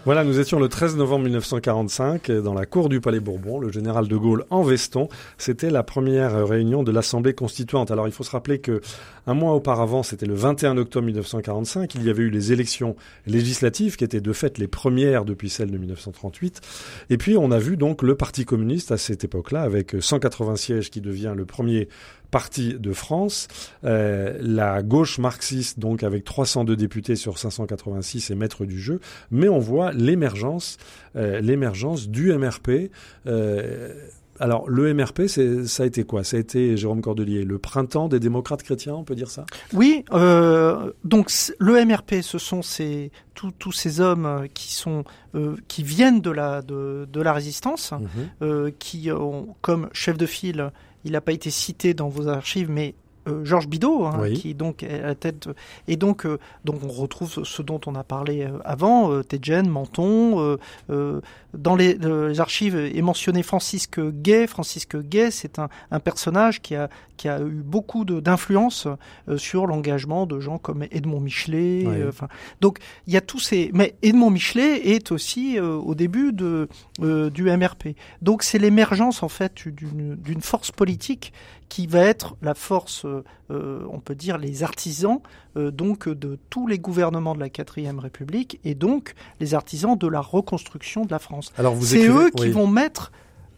[0.05, 4.07] Voilà, nous étions le 13 novembre 1945 dans la cour du Palais Bourbon, le général
[4.07, 5.09] de Gaulle en veston.
[5.39, 7.89] C'était la première réunion de l'Assemblée constituante.
[7.89, 8.81] Alors il faut se rappeler que
[9.25, 13.95] un mois auparavant, c'était le 21 octobre 1945, il y avait eu les élections législatives
[13.95, 16.61] qui étaient de fait les premières depuis celles de 1938.
[17.09, 20.91] Et puis on a vu donc le Parti communiste à cette époque-là avec 180 sièges
[20.91, 21.89] qui devient le premier
[22.31, 23.47] parti de France,
[23.83, 28.99] euh, la gauche marxiste donc avec 302 députés sur 586 est maître du jeu,
[29.31, 30.77] mais on voit l'émergence,
[31.15, 32.91] euh, l'émergence du MRP.
[33.27, 33.93] Euh,
[34.37, 36.25] alors, le MRP, ça a été quoi?
[36.25, 39.45] Ça a été, Jérôme Cordelier, le printemps des démocrates chrétiens, on peut dire ça?
[39.71, 43.11] Oui, euh, donc le MRP, ce sont ces,
[43.59, 48.07] tous ces hommes qui, sont, euh, qui viennent de la, de, de la résistance, Mhm.
[48.41, 50.71] euh, qui ont comme chef de file,
[51.05, 52.95] il n'a pas été cité dans vos archives, mais
[53.43, 54.33] Georges Bidault, hein, Oui.
[54.33, 55.49] qui donc est à la tête.
[55.87, 59.67] Et donc, euh, donc on retrouve ce dont on a parlé euh, avant, euh, Tedjen,
[59.67, 60.39] Menton.
[60.39, 60.57] euh,
[60.89, 61.21] euh,
[61.53, 64.45] dans les, euh, les archives est mentionné Francisque Gay.
[64.45, 68.87] Francisque Gay, c'est un, un personnage qui a, qui a eu beaucoup d'influence
[69.29, 71.83] euh, sur l'engagement de gens comme Edmond Michelet.
[71.87, 71.93] Oui.
[72.01, 72.27] euh, enfin,
[72.59, 73.71] donc il y a tous ces.
[73.73, 76.67] Mais Edmond Michelet est aussi euh, au début de
[77.01, 77.95] euh, du MRP.
[78.21, 81.31] Donc c'est l'émergence en fait d'une d'une force politique
[81.69, 85.19] qui va être la force, euh, on peut dire, les artisans
[85.57, 90.07] euh, donc de tous les gouvernements de la quatrième République et donc les artisans de
[90.07, 91.51] la reconstruction de la France.
[91.57, 93.11] Alors vous C'est eux qui vont mettre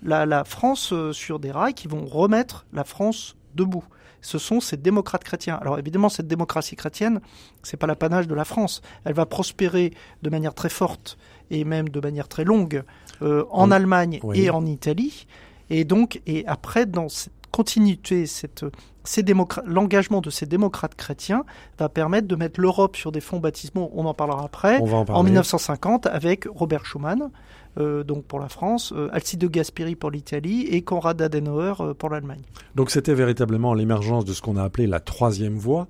[0.04, 3.84] la, la France euh, sur des rails, qui vont remettre la France debout.
[4.22, 5.58] Ce sont ces démocrates chrétiens.
[5.62, 7.22] Alors évidemment, cette démocratie chrétienne,
[7.64, 8.82] c'est pas l'apanage de la France.
[9.06, 11.18] Elle va prospérer de manière très forte
[11.50, 12.84] et même de manière très longue
[13.22, 14.42] euh, en Allemagne oui.
[14.42, 15.28] et en Italie.
[15.70, 18.66] Et donc, et après, dans cette continuité, cette,
[19.04, 19.24] ces
[19.66, 21.46] l'engagement de ces démocrates chrétiens
[21.80, 23.90] va permettre de mettre l'Europe sur des fonds baptismaux.
[23.94, 25.24] On en parlera après On en en parler.
[25.24, 27.30] 1950 avec Robert Schuman,
[27.78, 31.94] euh, donc pour la France, euh, Alcide de Gasperi pour l'Italie et Konrad Adenauer euh,
[31.94, 32.42] pour l'Allemagne.
[32.76, 35.88] Donc c'était véritablement l'émergence de ce qu'on a appelé la troisième voie,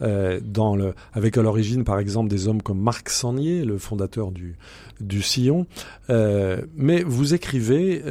[0.00, 4.56] dans le, avec à l'origine par exemple des hommes comme Marc Sangnier, le fondateur du,
[5.00, 5.66] du Sillon.
[6.08, 8.02] Mais vous écrivez,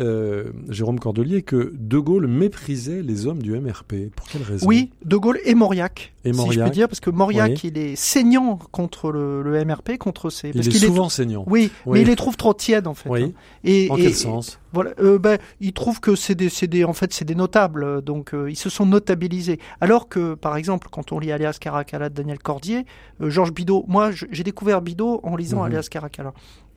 [0.70, 4.10] Jérôme Cordelier, que De Gaulle méprisait les hommes du MRP.
[4.16, 4.66] Pour quelle raison?
[4.66, 6.68] Oui, De Gaulle et Mauriac, Et si je Mauriac.
[6.68, 7.60] peux dire, parce que Mauriac, Oui.
[7.66, 10.48] il est saignant contre le, le MRP, contre ses...
[10.50, 11.44] Il parce est qu'il souvent saignant.
[11.48, 11.94] Oui, Oui.
[11.96, 13.10] mais il les trouve trop tièdes en fait.
[13.14, 13.24] Oui.
[13.24, 13.32] hein.
[13.64, 14.60] Et, En et- quel sens?
[14.74, 18.50] Voilà, euh, ben, ils trouvent que c'est des, en fait, c'est des notables, donc euh,
[18.50, 19.60] ils se sont notabilisés.
[19.82, 22.86] Alors que, par exemple, quand on lit Alias Caracalla de Daniel Cordier,
[23.22, 25.66] euh, Georges Bidault, moi, j'ai découvert Bidault en lisant Mhm.
[25.66, 26.34] Alias Caracalla.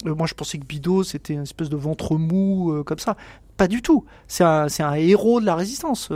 [0.07, 3.16] Euh, moi, je pensais que Bidault, c'était une espèce de ventre mou, comme ça.
[3.57, 4.05] Pas du tout.
[4.29, 6.11] C'est un, un héros de la résistance,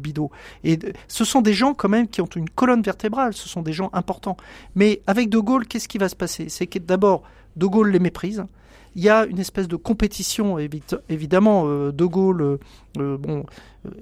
[0.00, 0.30] Bidault.
[0.62, 3.34] Et ce sont des gens quand même qui ont une colonne vertébrale.
[3.34, 4.36] Ce sont des gens importants.
[4.76, 6.48] Mais avec De Gaulle, qu'est-ce qui va se passer?
[6.48, 7.22] C'est que d'abord,
[7.56, 8.44] De Gaulle les méprise.
[8.96, 11.64] Il y a une espèce de compétition, évi- évidemment.
[11.66, 12.58] euh, de Gaulle, euh,
[12.98, 13.44] euh, bon,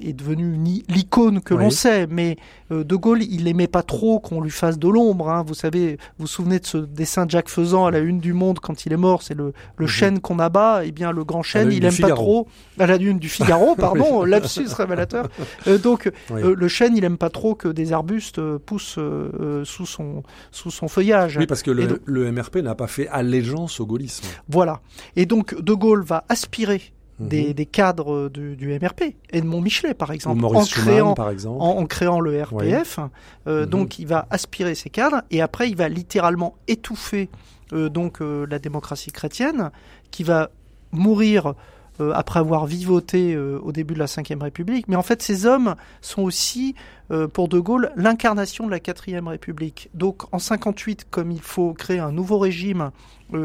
[0.00, 1.64] est devenu l'icône que Oui.
[1.64, 2.36] l'on sait, mais
[2.72, 5.28] euh, De Gaulle, il n'aimait pas trop qu'on lui fasse de l'ombre.
[5.30, 5.44] hein.
[5.46, 8.32] Vous savez, vous vous souvenez de ce dessin de Jacques Faisan à la une du
[8.32, 10.80] Monde quand il est mort, c'est le, le chêne qu'on abat.
[10.84, 12.14] Eh bien, le grand chêne, il aime pas Figaro.
[12.14, 12.48] trop.
[12.78, 15.28] À la une du Figaro, pardon, lapsus révélateur.
[15.66, 16.40] Euh, donc, Oui.
[16.42, 20.70] euh, le chêne, il aime pas trop que des arbustes poussent euh, sous son sous
[20.70, 21.36] son feuillage.
[21.36, 24.24] Oui, parce que le, donc- le MRP n'a pas fait allégeance au gaullisme.
[24.48, 24.80] Voilà.
[25.16, 26.82] Et donc, De Gaulle va aspirer
[27.18, 27.52] des, Mhm.
[27.54, 31.56] des cadres du, du MRP, Edmond Michelet par exemple, Maurice en Schumann, créant, par exemple.
[31.60, 32.98] en, en créant le RPF.
[33.46, 33.70] Euh, Mhm.
[33.70, 37.28] Donc, il va aspirer ces cadres et après, il va littéralement étouffer
[37.72, 39.70] euh, donc euh, la démocratie chrétienne,
[40.10, 40.50] qui va
[40.92, 41.54] mourir
[42.00, 44.86] euh, après avoir vivoté euh, au début de la Ve République.
[44.86, 46.74] Mais en fait, ces hommes sont aussi,
[47.10, 49.88] euh, pour De Gaulle, l'incarnation de la Quatrième République.
[49.94, 52.90] Donc, en 58, comme il faut créer un nouveau régime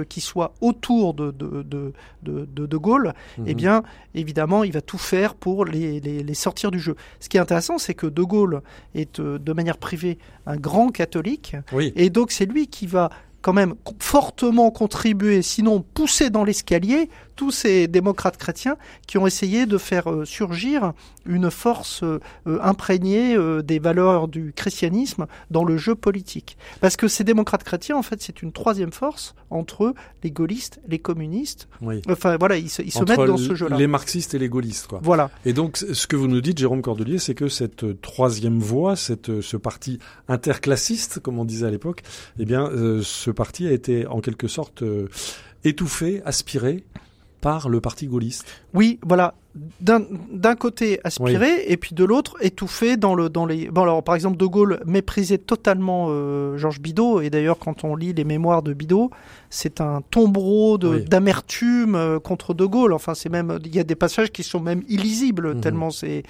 [0.09, 3.45] qui soit autour de De, de, de, de, Gaulle, mhm.
[3.47, 3.81] eh bien,
[4.13, 6.95] évidemment, il va tout faire pour les, les, les sortir du jeu.
[7.19, 8.61] Ce qui est intéressant, c'est que De Gaulle
[8.93, 11.55] est, de manière privée, un grand catholique.
[11.71, 11.93] Oui.
[11.95, 13.09] Et donc, c'est lui qui va
[13.41, 17.09] quand même fortement contribué, sinon poussé dans l'escalier,
[17.41, 18.77] tous ces démocrates chrétiens
[19.07, 20.93] qui ont essayé de faire euh, surgir
[21.25, 26.55] une force euh, imprégnée euh, des valeurs du christianisme dans le jeu politique.
[26.81, 30.99] Parce que ces démocrates chrétiens, en fait, c'est une troisième force entre les gaullistes, les
[30.99, 31.67] communistes.
[31.81, 32.03] Oui.
[32.07, 33.75] Enfin, voilà, ils se, ils se mettent dans ce jeu-là.
[33.75, 34.99] Les marxistes et les gaullistes, quoi.
[35.01, 35.31] Voilà.
[35.43, 39.41] Et donc, ce que vous nous dites, Jérôme Cordelier, c'est que cette troisième voie, cette,
[39.41, 42.03] ce parti interclassiste, comme on disait à l'époque,
[42.37, 42.69] eh bien,
[43.01, 44.83] ce parti a été en quelque sorte
[45.63, 46.83] étouffé, aspiré
[47.41, 48.45] par le parti gaulliste.
[48.73, 53.81] Oui, voilà d'un côté aspiré et puis de l'autre étouffé dans le dans les bon
[53.81, 58.13] alors par exemple de Gaulle méprisait totalement euh, Georges Bidault et d'ailleurs quand on lit
[58.13, 59.11] les mémoires de Bidault
[59.49, 62.93] c'est un tombereau d'amertume euh, contre de Gaulle.
[62.93, 65.61] Enfin c'est même il y a des passages qui sont même illisibles mhm.
[65.61, 66.23] tellement c'est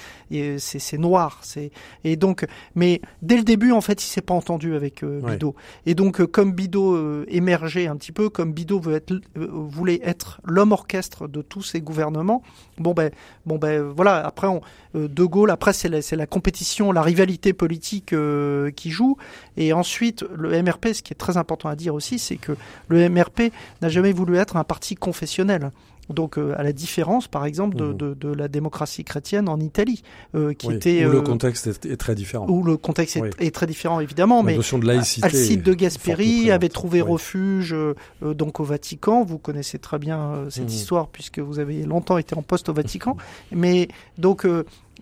[0.58, 1.70] c'est noir c'est
[2.04, 5.54] et donc mais dès le début en fait il s'est pas entendu avec euh, Bidault.
[5.86, 10.72] Et donc comme Bidault émergeait un petit peu comme Bidault veut être voulait être l'homme
[10.72, 12.42] orchestre de tous ces gouvernements
[12.80, 13.11] bon ben
[13.46, 14.26] bon ben voilà.
[14.26, 14.62] Après, on,
[14.96, 15.52] euh, De Gaulle.
[15.52, 19.18] Après, c'est la, compétition, la rivalité politique euh, qui joue.
[19.58, 22.54] Et ensuite, le MRP, ce qui est très important à dire aussi, c'est que
[22.88, 25.72] le MRP n'a jamais voulu être un parti confessionnel.
[26.14, 27.98] Donc, euh, à la différence, par exemple, de, mmh.
[27.98, 30.04] de, de, la démocratie chrétienne en Italie,
[30.36, 32.46] euh, qui était où le contexte est, très différent.
[32.50, 34.38] Où le contexte est, très différent, évidemment.
[34.38, 35.26] La mais notion de laïcité.
[35.26, 37.76] Alcide de Gasperi avait trouvé refuge
[38.22, 39.24] donc au Vatican.
[39.24, 40.68] Vous connaissez très bien cette mmh.
[40.68, 43.18] histoire puisque vous avez longtemps été en poste au Vatican.
[43.52, 44.46] mais donc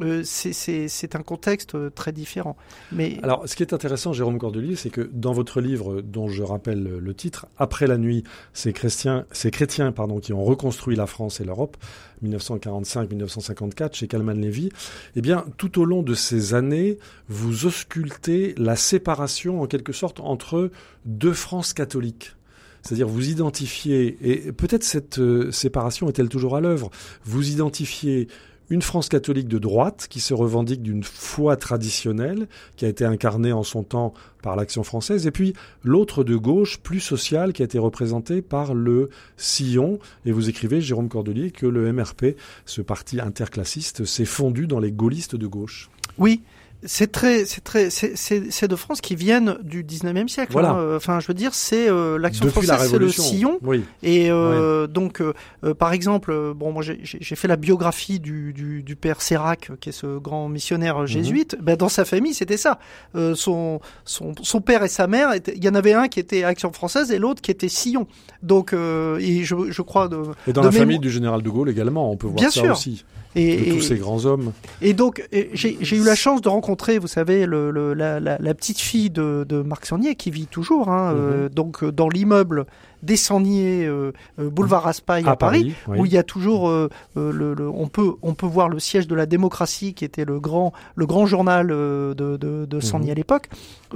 [0.02, 2.56] euh, c'est un contexte euh, très différent.
[2.92, 6.44] Mais alors, ce qui est intéressant, Jérôme Cordelier, c'est que dans votre livre, dont je
[6.44, 11.08] rappelle le titre, Après la nuit, ces chrétiens, ces chrétiens, pardon, qui ont reconstruit la
[11.08, 11.78] France et l'Europe,
[12.24, 14.70] 1945-1954, chez Kalman Levy,
[15.16, 20.20] eh bien, tout au long de ces années, vous auscultez la séparation, en quelque sorte,
[20.20, 20.72] entre
[21.06, 22.36] deux France catholiques.
[22.82, 26.90] C'est-à-dire vous identifiez, et peut-être cette euh, séparation est-elle toujours à l'œuvre,
[27.26, 28.28] vous identifiez
[28.70, 33.52] une France catholique de droite qui se revendique d'une foi traditionnelle qui a été incarnée
[33.52, 35.54] en son temps par l'Action française, et puis
[35.84, 40.00] l'autre de gauche, plus sociale, qui a été représentée par le Sillon.
[40.26, 44.92] Et vous écrivez, Jérôme Cordelier, que le MRP, ce parti interclassiste, s'est fondu dans les
[44.92, 45.90] gaullistes de gauche.
[46.18, 46.42] Oui,
[46.84, 50.54] c'est très, c'est très, c'est de France qui viennent du 19e siècle.
[50.54, 50.72] Voilà.
[50.72, 50.96] Hein.
[50.96, 53.60] Enfin, je veux dire, c'est euh, l'action française, c'est le sillon.
[53.62, 53.84] Oui.
[54.02, 55.34] Et euh, donc, euh,
[55.74, 59.94] par exemple, bon, moi j'ai fait la biographie du, du, du, père Sérac, qui est
[59.94, 61.06] ce grand missionnaire mhm.
[61.06, 61.58] jésuite.
[61.62, 62.80] Ben, dans sa famille, c'était ça.
[63.14, 66.72] son, son, son père et sa mère, il y en avait un qui était Action
[66.72, 68.08] française et l'autre qui était Sillon.
[68.42, 70.22] Donc, et je, je crois de.
[70.48, 72.72] Et dans la famille du général de Gaulle également, on peut voir Bien ça sûr.
[72.72, 73.04] aussi.
[73.36, 74.54] Et, de tous ces grands hommes.
[74.82, 78.54] Et donc, j'ai eu la chance de rencontrer, vous savez, le, le, la, la, la,
[78.54, 81.50] petite fille de, de Marc Sangnier qui vit toujours, hein, euh, mhm.
[81.50, 82.66] donc euh, dans l'immeuble
[83.04, 87.88] des Sangniers, euh, boulevard Raspail à, Paris, où il y a toujours, le, le, on
[87.88, 91.26] peut, on peut voir le siège de la démocratie qui était le grand, le grand
[91.26, 92.82] journal de, de, de mhm.
[92.82, 93.50] Sangnier à l'époque.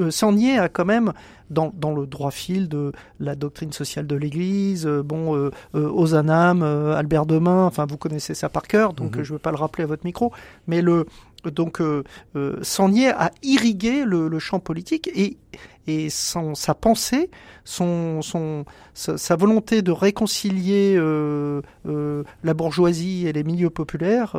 [0.09, 1.13] Sangnier a quand même
[1.49, 7.25] dans, dans, le droit fil de la doctrine sociale de l'Église, bon, euh, Ozanam, Albert
[7.25, 9.23] Demain, enfin vous connaissez ça par cœur, donc mhm.
[9.23, 10.31] je ne veux pas le rappeler à votre micro,
[10.67, 11.05] mais le
[11.51, 12.03] donc euh,
[12.35, 15.37] euh, Sangnier a irrigué le, le champ politique et
[15.85, 17.29] et son, sa pensée,
[17.65, 24.35] son, son, sa, volonté de réconcilier euh, euh, la bourgeoisie et les milieux populaires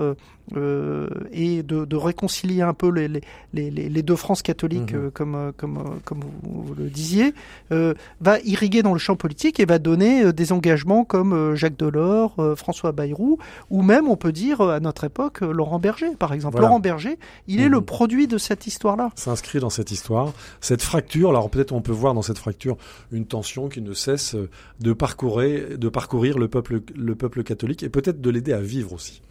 [0.56, 5.10] euh, et de, de, réconcilier un peu les, les, les, les deux France catholiques, mhm.
[5.10, 7.34] comme, comme, comme vous, le disiez,
[7.70, 12.92] va irriguer dans le champ politique et va donner des engagements comme Jacques Delors, François
[12.92, 13.38] Bayrou,
[13.70, 16.60] ou même, on peut dire, à notre époque, Laurent Berger, par exemple.
[16.60, 17.84] Laurent Berger, il est le mhm.
[17.84, 19.10] produit de cette histoire-là.
[19.14, 22.76] S'inscrit dans cette histoire, cette fracture alors peut-être on peut voir dans cette fracture
[23.12, 24.36] une tension qui ne cesse
[24.80, 29.22] de parcourir, le peuple catholique et peut-être de l'aider à vivre aussi.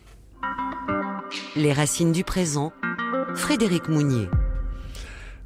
[1.56, 2.73] Les racines du présent,
[3.36, 4.28] Frédéric Mounier.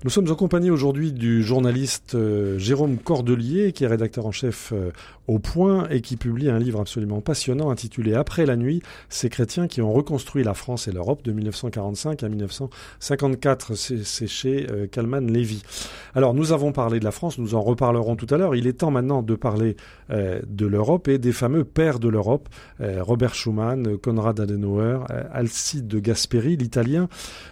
[0.07, 4.71] Nous sommes en compagnie aujourd'hui du journaliste euh, Jérôme Cordelier, qui est rédacteur en chef
[4.71, 4.91] euh,
[5.27, 9.67] au Point et qui publie un livre absolument passionnant intitulé Après la nuit, ces chrétiens
[9.67, 13.73] qui ont reconstruit la France et l'Europe de 1945 à 1954.
[13.75, 15.61] C'est chez euh, Kalman Levy.
[16.15, 18.55] Alors nous avons parlé de la France, nous en reparlerons tout à l'heure.
[18.55, 19.75] Il est temps maintenant de parler
[20.09, 22.47] de l'Europe et des fameux pères de l'Europe,
[22.79, 27.09] Robert Schuman, Konrad Adenauer, Alcide de Gasperi, l'italien.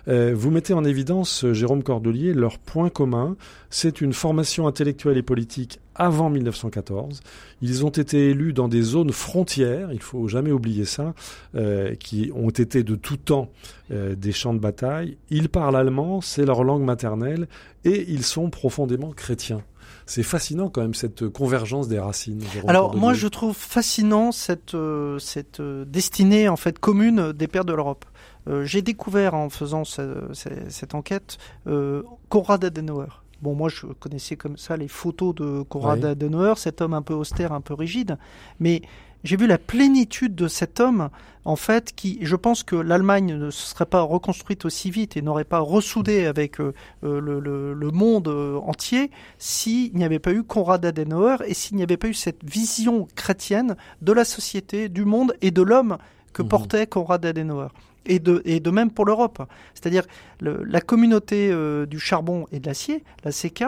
[0.07, 3.37] vous mettez en évidence, Jérôme Cordelier, leur point commun,
[3.71, 7.21] c'est une formation intellectuelle et politique avant 1914.
[7.63, 11.15] Ils ont été élus dans des zones frontières, il faut jamais oublier ça,
[11.55, 13.49] euh, qui ont été de tout temps
[13.89, 15.17] euh, des champs de bataille.
[15.31, 17.47] Ils parlent allemand, c'est leur langue maternelle,
[17.83, 19.63] et ils sont profondément chrétiens.
[20.05, 22.43] C'est fascinant quand même cette convergence des racines.
[22.67, 27.73] Alors moi je trouve fascinant cette, euh, cette destinée en fait commune des pères de
[27.73, 28.05] l'Europe.
[28.47, 33.23] Euh, j'ai découvert en faisant cette enquête euh, Konrad Adenauer.
[33.41, 37.13] Bon, moi, je connaissais comme ça les photos de Konrad Adenauer, cet homme un peu
[37.13, 38.17] austère, un peu rigide,
[38.59, 38.81] mais
[39.23, 41.09] j'ai vu la plénitude de cet homme,
[41.43, 45.21] en fait, qui, je pense que l'Allemagne ne se serait pas reconstruite aussi vite et
[45.21, 48.27] n'aurait pas ressoudé avec euh, le, monde
[48.63, 52.43] entier s'il n'y avait pas eu Konrad Adenauer et s'il n'y avait pas eu cette
[52.43, 55.97] vision chrétienne de la société, du monde et de l'homme
[56.31, 56.47] que mhm.
[56.47, 57.69] portait Konrad Adenauer
[58.05, 59.41] et de, même pour l'Europe.
[59.73, 60.03] C'est-à-dire
[60.41, 63.63] la communauté euh, du charbon et de l'acier, la CK,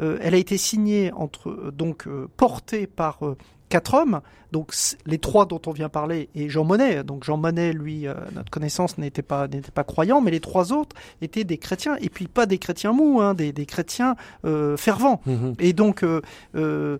[0.00, 3.20] euh, elle a été signée entre euh, donc portée par
[3.68, 4.20] quatre hommes,
[4.52, 4.72] donc
[5.06, 7.04] les trois dont on vient parler, et Jean Monnet.
[7.04, 10.72] Donc Jean Monnet, lui, euh, notre connaissance n'était pas n'était pas croyant, mais les trois
[10.72, 14.76] autres étaient des chrétiens, et puis pas des chrétiens mous, hein, des, des chrétiens euh,
[14.76, 15.20] fervents.
[15.26, 16.98] Mmh et donc euh,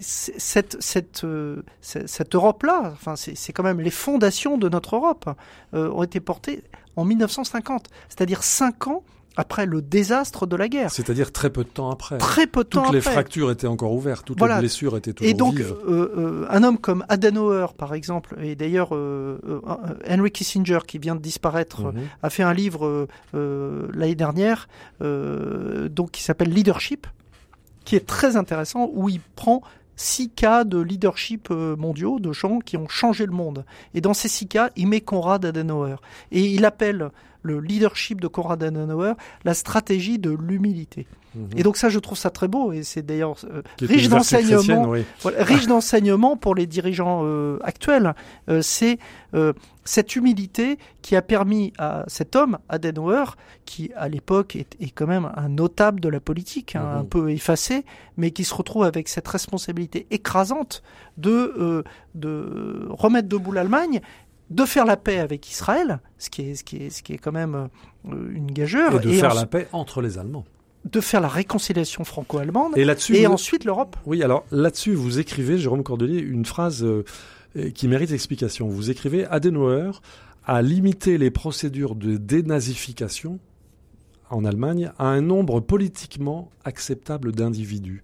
[0.00, 1.26] cette cette
[1.80, 5.28] cette Europe-là, enfin c'est quand même les fondations de notre Europe
[5.72, 6.62] ont été portées
[6.96, 9.02] en 1950, c'est-à-dire cinq ans
[9.36, 10.90] après le désastre de la guerre.
[10.90, 12.18] C'est-à-dire très peu de temps après.
[12.18, 12.98] Très peu de temps après.
[12.98, 15.74] Toutes les fractures étaient encore ouvertes, toutes les blessures étaient toujours Et donc, vives.
[15.88, 19.60] Euh, euh, un homme comme Adenauer, par exemple, et d'ailleurs euh, euh
[20.08, 22.02] Henry Kissinger, qui vient de disparaître, mhm.
[22.22, 24.68] a fait un livre l'année dernière,
[25.00, 27.06] donc qui s'appelle Leadership,
[27.84, 29.62] qui est très intéressant, où il prend
[29.96, 33.64] six cas de leadership mondiaux, de gens qui ont changé le monde.
[33.94, 35.96] Et dans ces six cas, il met Konrad Adenauer.
[36.32, 37.10] Et il appelle
[37.42, 41.06] le leadership de Konrad Adenauer, la stratégie de l'humilité.
[41.34, 41.48] Mhm.
[41.56, 45.66] Et donc ça, je trouve ça très beau, et c'est d'ailleurs euh, riche d'enseignements, riche
[45.66, 48.14] d'enseignements pour les dirigeants euh, actuels.
[48.48, 48.98] Euh, c'est
[49.84, 53.24] cette humilité qui a permis à cet homme, Adenauer,
[53.64, 57.08] qui à l'époque est, quand même un notable de la politique, hein, un mhm.
[57.08, 57.84] peu effacé,
[58.18, 60.82] mais qui se retrouve avec cette responsabilité écrasante
[61.16, 61.82] de
[62.14, 64.02] de remettre debout l'Allemagne
[64.52, 67.18] de faire la paix avec Israël, ce qui est, ce qui est, ce qui est
[67.18, 69.00] quand même euh, une gageure.
[69.00, 70.44] Et de faire la paix entre les Allemands.
[70.84, 72.72] De faire la réconciliation franco-allemande.
[72.76, 73.96] Et, là-dessus, et ensuite l'Europe.
[74.04, 77.04] Oui, alors là-dessus, vous écrivez, Jérôme Cordelier, une phrase euh,
[77.74, 78.68] qui mérite explication.
[78.68, 79.92] Vous écrivez Adenauer
[80.44, 83.38] a limité les procédures de dénazification
[84.28, 88.02] en Allemagne à un nombre politiquement acceptable d'individus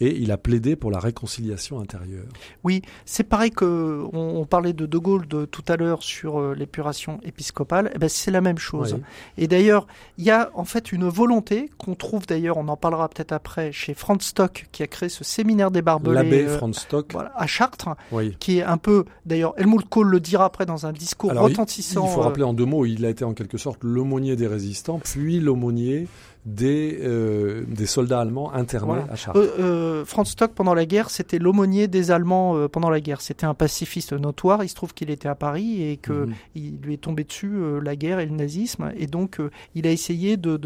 [0.00, 2.24] et il a plaidé pour la réconciliation intérieure.
[2.64, 6.54] Oui, c'est pareil que on, parlait de De Gaulle de, tout à l'heure sur euh,
[6.54, 8.98] l'épuration épiscopale, eh ben c'est la même chose.
[9.36, 9.86] Et d'ailleurs,
[10.18, 13.72] il y a en fait une volonté qu'on trouve d'ailleurs, on en parlera peut-être après,
[13.72, 17.14] chez Franz Stock qui a créé ce séminaire des barbelés L'abbé euh, Franz Stock.
[17.36, 17.90] à Chartres,
[18.38, 22.06] qui est un peu, d'ailleurs, Helmut Kohl le dira après dans un discours retentissant.
[22.06, 25.00] Il, faut rappeler en deux mots, il a été en quelque sorte l'aumônier des résistants,
[25.02, 26.08] puis l'aumônier
[26.46, 29.38] des, euh, des soldats allemands internés à Chartres.
[29.38, 33.20] Euh, euh, Franz Stock, pendant la guerre, c'était l'aumônier des Allemands pendant la guerre.
[33.20, 34.64] C'était un pacifiste notoire.
[34.64, 36.34] Il se trouve qu'il était à Paris et que mhm.
[36.54, 38.92] il lui est tombé dessus la guerre et le nazisme.
[38.96, 39.38] Et donc,
[39.74, 40.56] il a essayé de,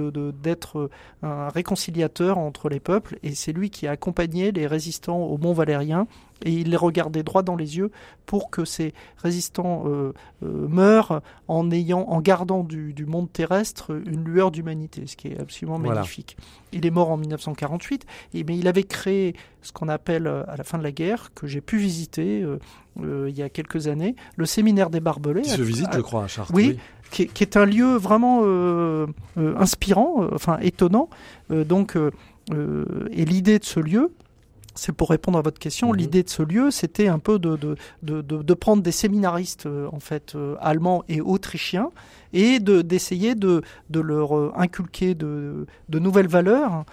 [0.42, 3.18] d'être de, un réconciliateur entre les peuples.
[3.22, 6.06] Et c'est lui qui a accompagné les résistants au Mont Valérien
[6.42, 7.90] et il les regardait droit dans les yeux
[8.26, 14.24] pour que ces résistants euh, euh, meurent en ayant, en gardant du, monde terrestre une
[14.24, 16.36] lueur d'humanité, ce qui est absolument magnifique.
[16.72, 20.56] Il est mort en 1948, et, mais il avait créé ce qu'on appelle euh, à
[20.56, 22.44] la fin de la guerre, que j'ai pu visiter
[22.96, 25.42] il y a quelques années, le séminaire des barbelés.
[25.42, 26.52] Qui se visite, je crois, à Chartres.
[26.54, 26.78] Oui,
[27.10, 28.42] Qui, est, un lieu vraiment
[29.36, 31.08] inspirant, enfin étonnant.
[31.50, 34.12] donc, et l'idée de ce lieu,
[34.74, 35.90] c'est pour répondre à votre question.
[35.90, 35.96] Mhm.
[35.96, 39.88] L'idée de ce lieu, c'était un peu de, de, de, de, prendre des séminaristes euh,
[39.92, 41.90] en fait euh, allemands et autrichiens
[42.32, 46.84] et d'essayer de, de, leur euh, inculquer de, de nouvelles valeurs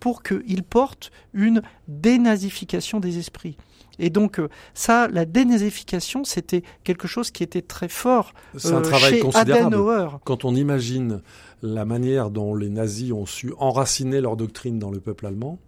[0.00, 3.56] pour qu'ils portent une dénazification des esprits.
[3.98, 4.40] Et donc
[4.74, 9.20] ça, la dénazification, c'était quelque chose qui était très fort C'est un euh, travail chez
[9.20, 9.74] considérable.
[9.74, 10.08] Adenauer.
[10.24, 11.20] Quand on imagine
[11.62, 15.58] la manière dont les nazis ont su enraciner leur doctrine dans le peuple allemand,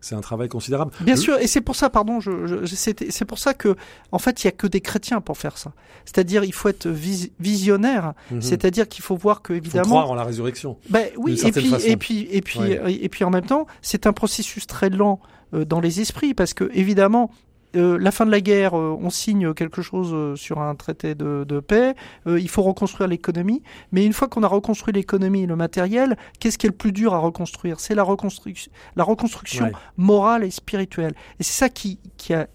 [0.00, 0.92] c'est un travail considérable.
[1.00, 3.76] Bien Le- sûr, et c'est pour ça, pardon, je, je- c'est pour ça que,
[4.12, 5.72] en fait, il y a que des chrétiens pour faire ça.
[6.04, 8.14] C'est-à-dire, il faut être vis- visionnaire.
[8.30, 8.40] Mhm.
[8.42, 10.78] C'est-à-dire qu'il faut voir que faut évidemment, croire en la résurrection.
[10.90, 12.94] Ben oui, et puis, et puis et puis Ouais.
[13.00, 15.20] et puis en même temps, c'est un processus très lent
[15.54, 17.30] euh, dans les esprits parce que évidemment.
[17.76, 21.14] Euh, la fin de la guerre, euh, on signe quelque chose euh, sur un traité
[21.14, 21.94] de, de paix.
[22.26, 23.62] euh, il faut reconstruire l'économie,
[23.92, 26.92] mais une fois qu'on a reconstruit l'économie, et le matériel, qu'est-ce qui est le plus
[26.92, 27.80] dur à reconstruire?
[27.80, 29.72] C'est la reconstruction, la reconstruction Ouais.
[29.96, 31.14] morale et spirituelle.
[31.40, 32.46] Et c'est ça qui qui, a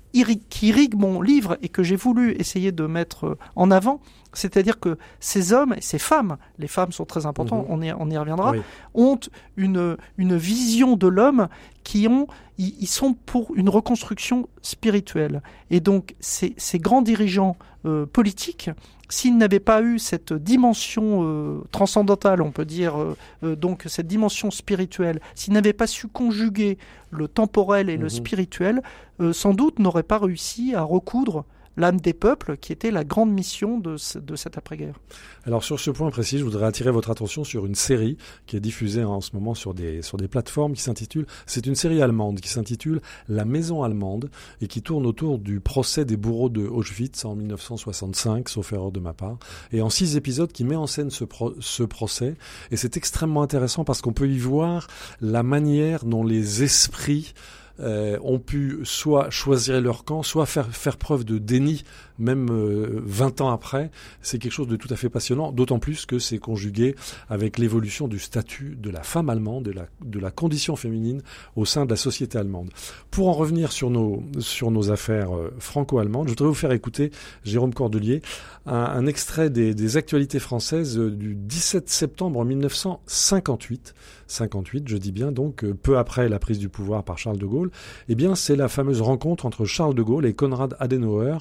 [0.50, 4.00] qui irrigue mon livre et que j'ai voulu essayer de mettre euh, en avant.
[4.36, 7.66] C'est-à-dire que ces hommes et ces femmes, les femmes sont très importants, Mhm.
[7.70, 8.62] on, y, on y reviendra, Oui.
[8.96, 9.20] ont
[9.58, 11.48] une, une vision de l'homme
[11.84, 15.42] qui ont, ils sont pour une reconstruction spirituelle.
[15.70, 18.70] Et donc, ces, ces grands dirigeants euh, politiques,
[19.10, 24.08] s'ils n'avaient pas eu cette dimension euh, transcendantale, on peut dire, euh, euh, donc cette
[24.08, 26.78] dimension spirituelle, s'ils n'avaient pas su conjuguer
[27.12, 28.10] le temporel et le Mhm.
[28.10, 28.82] spirituel,
[29.20, 31.46] euh, sans doute n'auraient pas réussi à recoudre
[31.78, 35.00] l'âme des peuples, qui était la grande mission de, de cette après-guerre.
[35.46, 38.60] Alors sur ce point précis, je voudrais attirer votre attention sur une série qui est
[38.60, 42.40] diffusée en ce moment sur des, sur des plateformes qui s'intitule, c'est une série allemande
[42.40, 44.30] qui s'intitule La Maison allemande
[44.62, 49.00] et qui tourne autour du procès des bourreaux de Auschwitz en 1965, sauf erreur de
[49.00, 49.38] ma part,
[49.72, 52.36] et en six épisodes qui met en scène ce, pro- ce procès.
[52.72, 54.88] Et c'est extrêmement intéressant parce qu'on peut y voir
[55.22, 57.34] la manière dont les esprits
[57.80, 61.84] euh, ont pu soit choisir leur camp, soit faire, faire preuve de déni,
[62.20, 63.90] même euh, 20 ans après.
[64.22, 66.96] C'est quelque chose de tout à fait passionnant, d'autant plus que c'est conjugué
[67.30, 71.22] avec l'évolution du statut de la femme allemande, de la, de la condition féminine
[71.56, 72.70] au sein de la société allemande.
[73.12, 77.12] Pour en revenir sur nos, sur nos affaires euh, franco-allemandes, je voudrais vous faire écouter,
[77.44, 78.22] Jérôme Cordelier,
[78.66, 83.94] un, un extrait des, des actualités françaises euh, du 17 septembre 1958.
[84.28, 87.46] 58, je dis bien, donc euh, peu après la prise du pouvoir par Charles de
[87.46, 87.72] Gaulle,
[88.10, 91.38] eh bien c'est la fameuse rencontre entre Charles de Gaulle et Konrad Adenauer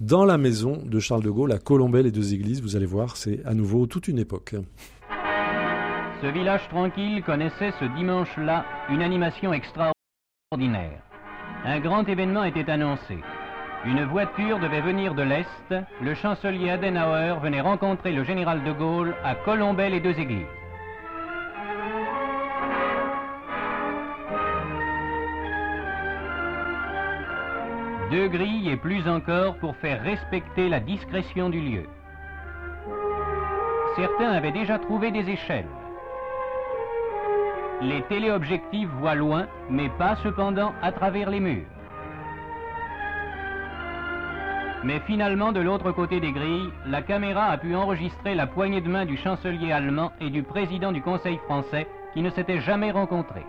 [0.00, 2.62] dans la maison de Charles de Gaulle à Colombey, les deux églises.
[2.62, 4.54] Vous allez voir, c'est à nouveau toute une époque.
[6.22, 11.02] Ce village tranquille connaissait ce dimanche-là une animation extraordinaire.
[11.64, 13.18] Un grand événement était annoncé.
[13.86, 15.74] Une voiture devait venir de l'Est.
[16.00, 20.46] Le chancelier Adenauer venait rencontrer le général de Gaulle à Colombey les deux églises.
[28.10, 31.84] Deux grilles et plus encore pour faire respecter la discrétion du lieu.
[33.96, 35.68] Certains avaient déjà trouvé des échelles.
[37.80, 41.66] Les téléobjectifs voient loin, mais pas cependant à travers les murs.
[44.84, 48.88] Mais finalement, de l'autre côté des grilles, la caméra a pu enregistrer la poignée de
[48.88, 53.46] main du chancelier allemand et du président du Conseil français qui ne s'étaient jamais rencontrés.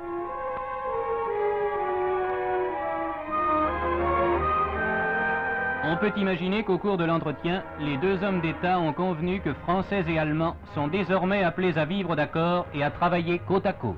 [5.96, 10.04] On peut imaginer qu'au cours de l'entretien, les deux hommes d'État ont convenu que Français
[10.10, 13.96] et Allemands sont désormais appelés à vivre d'accord et à travailler côte à côte.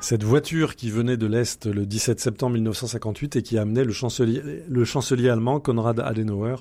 [0.00, 4.42] Cette voiture qui venait de l'Est le 17 septembre 1958 et qui amenait le chancelier,
[4.68, 6.56] le chancelier allemand Konrad Adenauer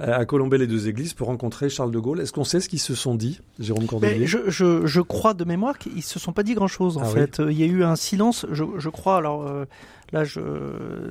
[0.00, 2.20] à Colombey les deux églises pour rencontrer Charles de Gaulle.
[2.20, 5.44] Est-ce qu'on sait ce qu'ils se sont dit, Jérôme Cordelier je, je, je crois de
[5.44, 7.40] mémoire qu'ils se sont pas dit grand-chose en Ah fait.
[7.40, 9.16] Euh, Il y a eu un silence, je, je crois.
[9.16, 9.64] Alors euh,
[10.14, 10.40] là, je,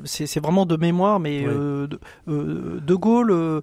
[0.05, 1.53] c'est, vraiment de mémoire, mais Oui.
[1.53, 1.99] euh, de,
[2.29, 3.61] euh, de Gaulle euh,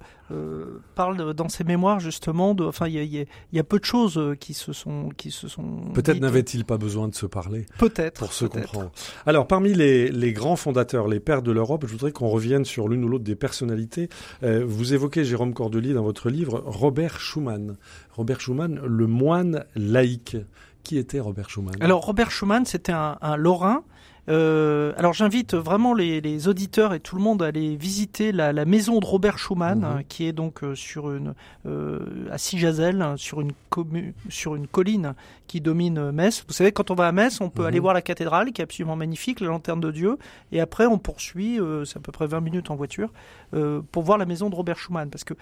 [0.94, 2.64] parle dans ses mémoires justement de.
[2.64, 3.26] Enfin, il y a, y
[3.58, 5.64] y peu de choses qui se sont qui se sont.
[5.94, 8.18] Peut-être n'avait-il pas besoin de se parler Peut-être.
[8.20, 8.92] pour se comprendre.
[9.26, 12.88] Alors, parmi les, les grands fondateurs, les pères de l'Europe, je voudrais qu'on revienne sur
[12.88, 14.08] l'une ou l'autre des personnalités.
[14.42, 17.76] Vous évoquez, Jérôme Cordelier, dans votre livre, Robert Schumann.
[18.12, 20.36] Robert Schumann, le moine laïque.
[20.82, 23.84] Qui était Robert Schumann Alors Robert Schumann, c'était un, un Lorrain.
[24.28, 28.52] Euh, alors j'invite vraiment les, les auditeurs et tout le monde à aller visiter la,
[28.52, 29.84] la maison de Robert Schumann, Mhm.
[29.84, 31.34] hein, qui est donc euh, sur une
[31.66, 31.98] euh,
[32.30, 33.52] à Sijazel, hein, sur une
[34.28, 35.14] sur une colline
[35.46, 36.44] qui domine Metz.
[36.46, 37.68] Vous savez, quand on va à Metz, on peut Mhm.
[37.68, 40.18] aller voir la cathédrale qui est absolument magnifique, la lanterne de Dieu,
[40.52, 43.10] et après on poursuit, euh, c'est à peu près 20 minutes en voiture,
[43.92, 45.34] pour voir la maison de Robert Schumann, parce que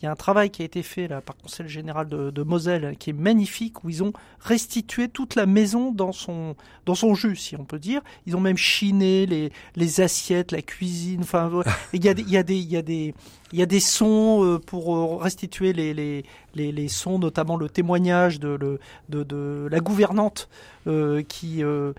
[0.00, 2.30] il y a un travail qui a été fait là par le Conseil général de,
[2.30, 6.54] de Moselle qui est magnifique, où ils ont restitué toute la maison dans son
[6.86, 8.00] dans son jus, si on peut dire.
[8.26, 11.20] ils ont même chiné les, les assiettes, la cuisine.
[11.22, 11.50] Enfin,
[11.92, 13.14] il y a des, il y a des, il y a des,
[13.52, 16.24] il y a des sons euh, pour euh, restituer les, les,
[16.54, 18.78] les, les, sons, notamment le témoignage de, de,
[19.08, 20.48] de, de la gouvernante
[20.86, 21.92] euh, qui, euh,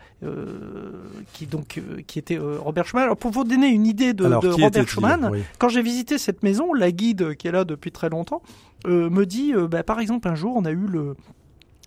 [1.33, 3.03] qui, donc, qui était Robert Schumann.
[3.05, 6.73] Alors, pour vous donner une idée de, de Robert Schumann, quand j'ai visité cette maison,
[6.73, 8.41] la guide qui est là depuis très longtemps
[8.85, 10.87] me dit, bah, par exemple, un jour, on a eu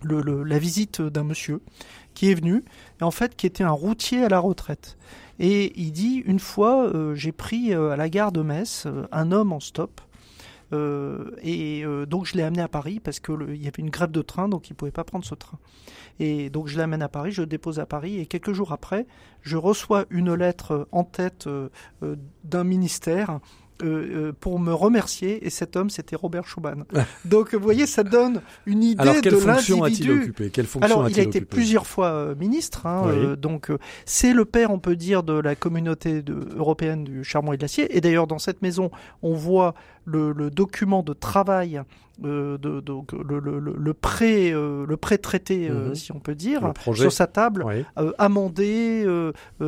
[0.02, 1.60] la visite d'un monsieur
[2.14, 2.64] qui est venu,
[3.00, 4.96] et en fait, qui était un routier à la retraite.
[5.38, 9.06] Et il dit, une fois, euh, j'ai pris euh, à la gare de Metz euh,
[9.10, 10.00] un homme en stop.
[11.42, 14.48] et donc je l'ai amené à Paris parce qu'il y avait une grève de train,
[14.48, 15.58] donc il ne pouvait pas prendre ce train.
[16.20, 19.06] Et donc je l'amène à Paris, je le dépose à Paris, et quelques jours après,
[19.42, 21.48] je reçois une lettre en tête
[22.44, 23.40] d'un ministère
[23.82, 26.84] euh, euh, pour me remercier, et cet homme, c'était Robert Schuman.
[27.24, 30.50] Donc, vous voyez, ça donne une idée Alors, quelle de fonction a-t-il occupé?
[30.50, 32.86] Quelle fonction Alors, il a, été plusieurs fois euh, ministre.
[32.86, 33.70] Hein, donc,
[34.04, 37.62] c'est le père, on peut dire, de la communauté de, européenne du charbon et de
[37.62, 37.96] l'acier.
[37.96, 38.90] Et d'ailleurs, dans cette maison,
[39.22, 39.74] on voit
[40.04, 41.82] le, le document de travail
[42.24, 45.94] euh, de, donc le, le, le, pré euh, le pré traité euh, mhm.
[45.94, 47.64] si on peut dire sur sa table
[48.18, 49.06] amendé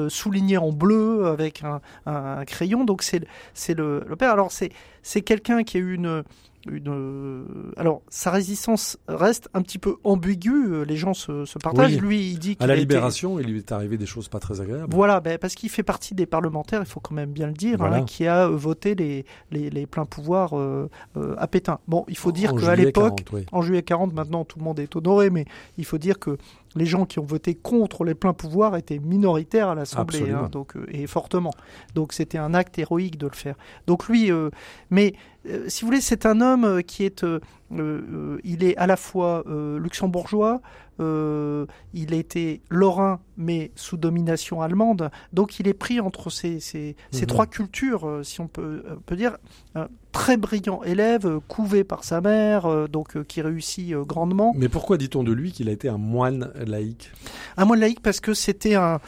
[0.08, 2.84] souligné en bleu avec un, un crayon.
[2.84, 3.24] Donc c'est
[3.54, 4.32] c'est le, le père.
[4.32, 4.70] Alors c'est
[5.02, 6.22] c'est quelqu'un qui a eu une
[6.70, 6.88] une.
[6.88, 10.72] Euh, alors, sa résistance reste un petit peu ambiguë.
[10.72, 11.98] Euh, les gens se, se partagent.
[11.98, 14.92] Lui, il dit à la libération, il lui est arrivé des choses pas très agréables.
[14.92, 17.82] Voilà, ben, parce qu'il fait partie des parlementaires, il faut quand même bien le dire,
[17.82, 20.54] hein, qui a euh, voté les, les, les pleins pouvoirs
[21.38, 21.78] à Pétain.
[21.88, 25.30] Bon, il faut dire qu'à l'époque, en juillet 40, maintenant tout le monde est honoré,
[25.30, 25.46] mais
[25.78, 26.38] il faut dire que
[26.74, 30.74] les gens qui ont voté contre les pleins pouvoirs étaient minoritaires à l'Assemblée, hein, donc
[30.88, 31.52] et fortement.
[31.94, 33.56] Donc c'était un acte héroïque de le faire.
[33.86, 34.30] Donc lui,
[34.90, 35.14] mais
[35.48, 37.24] euh, si vous voulez, c'est un homme euh, qui est,
[37.78, 40.60] euh, il est à la fois luxembourgeois,
[41.00, 46.96] il a été lorrain mais sous domination allemande, donc il est pris entre ces, ces,
[47.10, 47.26] ces mhm.
[47.26, 49.36] trois cultures, si on peut, peut dire.
[49.74, 54.52] Un très brillant élève, couvé par sa mère, donc qui réussit grandement.
[54.54, 57.10] Mais pourquoi dit-on de lui qu'il a été un moine laïque?
[57.56, 59.00] Un moine laïque parce que c'était un,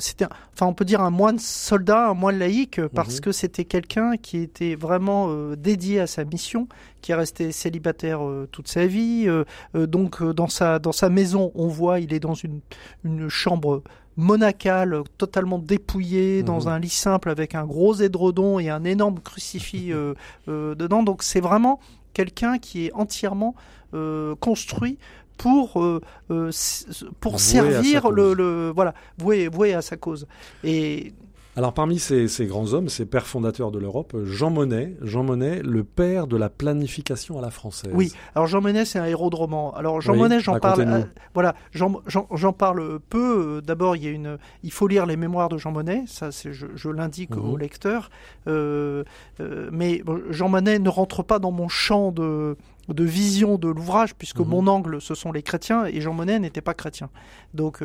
[0.00, 3.20] c'était, enfin on peut dire un moine soldat, un moine laïque parce mhm.
[3.20, 6.66] que c'était quelqu'un qui était vraiment dédié à sa mission,
[7.02, 9.24] qui est resté célibataire euh, toute sa vie.
[9.26, 9.44] Euh,
[9.74, 12.60] euh, donc dans sa dans sa maison, on voit, il est dans une
[13.04, 13.82] une chambre
[14.16, 16.68] monacale, totalement dépouillée, dans mhm.
[16.68, 19.92] un lit simple avec un gros édredon et un énorme crucifix
[20.48, 21.02] dedans.
[21.02, 21.78] Donc c'est vraiment
[22.14, 23.54] quelqu'un qui est entièrement
[24.40, 24.98] construit
[25.36, 25.80] pour
[27.20, 30.26] pour servir le, le, voilà voué, voué à sa cause
[30.64, 31.12] et
[31.58, 35.82] alors parmi ces, grands hommes, ces pères fondateurs de l'Europe, Jean Monnet, Jean Monnet, le
[35.82, 37.90] père de la planification à la française.
[37.92, 39.74] Oui, alors Jean Monnet, c'est un héros de roman.
[39.74, 41.02] Alors Jean Monnet, j'en parle, euh,
[41.34, 43.60] voilà, j'en parle peu.
[43.60, 46.52] D'abord, il y a une, il faut lire les mémoires de Jean Monnet, ça, c'est,
[46.52, 47.58] je, l'indique au mhm.
[47.58, 48.10] lecteur.
[48.46, 49.02] Euh,
[49.40, 52.56] euh, mais Jean Monnet ne rentre pas dans mon champ de
[52.88, 54.48] de vision de l'ouvrage, puisque mhm.
[54.48, 57.10] mon angle, ce sont les chrétiens, et Jean Monnet n'était pas chrétien.
[57.52, 57.82] Donc,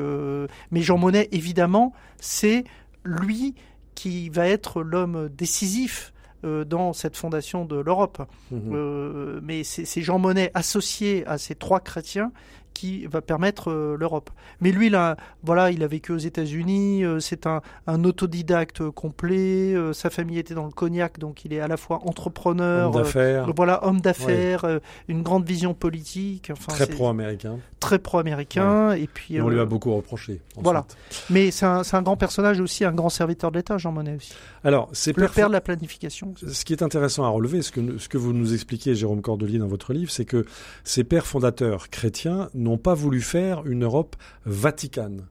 [0.72, 2.64] mais Jean Monnet, évidemment, c'est
[3.04, 3.56] lui
[3.96, 6.14] qui va être l'homme décisif
[6.46, 8.22] euh, dans cette fondation de l'Europe.
[8.52, 8.72] Mhm.
[8.74, 12.32] Euh, mais c'est Jean Monnet associé à ces trois chrétiens
[12.74, 14.30] qui va permettre euh, l'Europe.
[14.62, 19.74] Mais lui, là, voilà, il a vécu aux États-Unis, euh, c'est un, un, autodidacte complet,
[19.74, 23.04] euh, sa famille était dans le cognac, donc il est à la fois entrepreneur, homme
[23.04, 26.50] d'affaires, voilà, homme d'affaires, une grande vision politique.
[26.52, 27.58] Enfin, très pro-américain.
[27.80, 29.40] Très pro-américain, et puis.
[29.42, 30.42] on lui a beaucoup reproché.
[30.58, 30.86] Voilà.
[31.30, 34.34] Mais c'est un, un, grand personnage aussi, un grand serviteur de l'État, Jean Monnet aussi.
[34.64, 36.34] Alors, c'est le père de la planification.
[36.48, 39.60] Ce qui est intéressant à relever, ce que, ce que vous nous expliquez, Jérôme Cordelier,
[39.60, 40.46] dans votre livre, c'est que
[40.84, 45.24] ces pères fondateurs chrétiens n'ont pas voulu faire une Europe vaticane.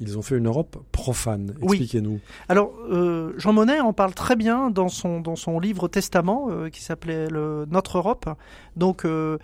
[0.00, 1.54] Ils ont fait une Europe profane.
[1.62, 2.20] Expliquez-nous.
[2.48, 6.70] Alors, euh, Jean Monnet en parle très bien dans son, dans son livre Testament, euh,
[6.70, 7.28] qui s'appelait
[7.70, 8.26] Notre Europe.
[8.76, 9.36] Donc, euh,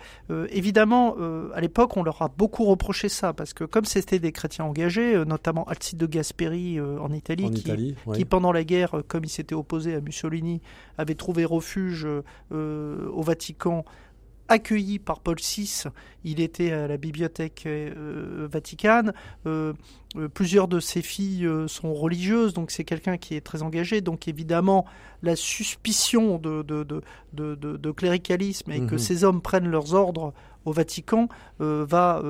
[0.49, 1.15] évidemment,
[1.53, 5.23] à l'époque, on leur a beaucoup reproché ça, parce que comme c'était des chrétiens engagés,
[5.25, 9.93] notamment Alcide de Gasperi en Italie, qui, qui, pendant la guerre, comme il s'était opposé
[9.93, 10.61] à Mussolini,
[10.97, 12.07] avait trouvé refuge
[12.51, 13.85] au Vatican
[14.47, 15.83] accueilli par Paul VI.
[16.23, 19.13] Il était à la bibliothèque euh, vaticane.
[19.45, 19.73] Euh,
[20.15, 24.01] euh, plusieurs de ses filles sont religieuses, donc c'est quelqu'un qui est très engagé.
[24.01, 24.85] Donc évidemment,
[25.21, 28.99] la suspicion de, de, de, de cléricalisme et que mhm.
[28.99, 30.33] ces hommes prennent leurs ordres
[30.67, 32.21] au Vatican va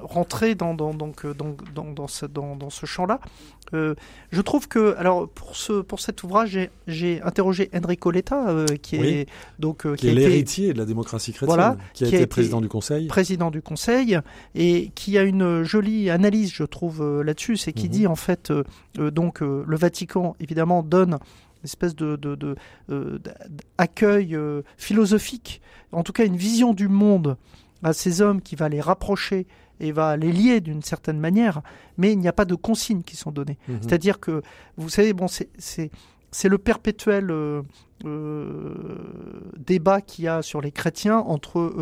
[0.00, 1.54] rentrer dans, dans, donc, dans,
[1.92, 2.26] dans, ce,
[2.70, 3.20] ce champ-là.
[3.72, 9.28] je trouve que, alors pour, ce, pour cet ouvrage, j'ai interrogé Enrico Letta, qui est
[9.58, 13.06] donc qui, est l'héritier de la démocratie chrétienne, voilà, qui a été président du Conseil,
[13.06, 14.18] président du Conseil,
[14.54, 17.92] et qui a une jolie analyse, je trouve, là-dessus, c'est qui mhm.
[17.92, 18.52] dit en fait,
[18.96, 21.18] donc le Vatican évidemment donne
[21.62, 22.18] une espèce de,
[23.78, 25.60] d'accueil euh, philosophique,
[25.92, 27.36] en tout cas une vision du monde
[27.82, 29.46] à ces hommes qui va les rapprocher
[29.78, 31.62] et va les lier d'une certaine manière,
[31.96, 33.58] mais il n'y a pas de consignes qui sont données.
[33.68, 33.78] Mhm.
[33.82, 34.42] C'est-à-dire que,
[34.76, 35.90] vous savez, bon, c'est
[36.48, 37.62] le perpétuel euh,
[38.04, 38.74] euh,
[39.58, 41.72] débat qu'il y a sur les chrétiens entre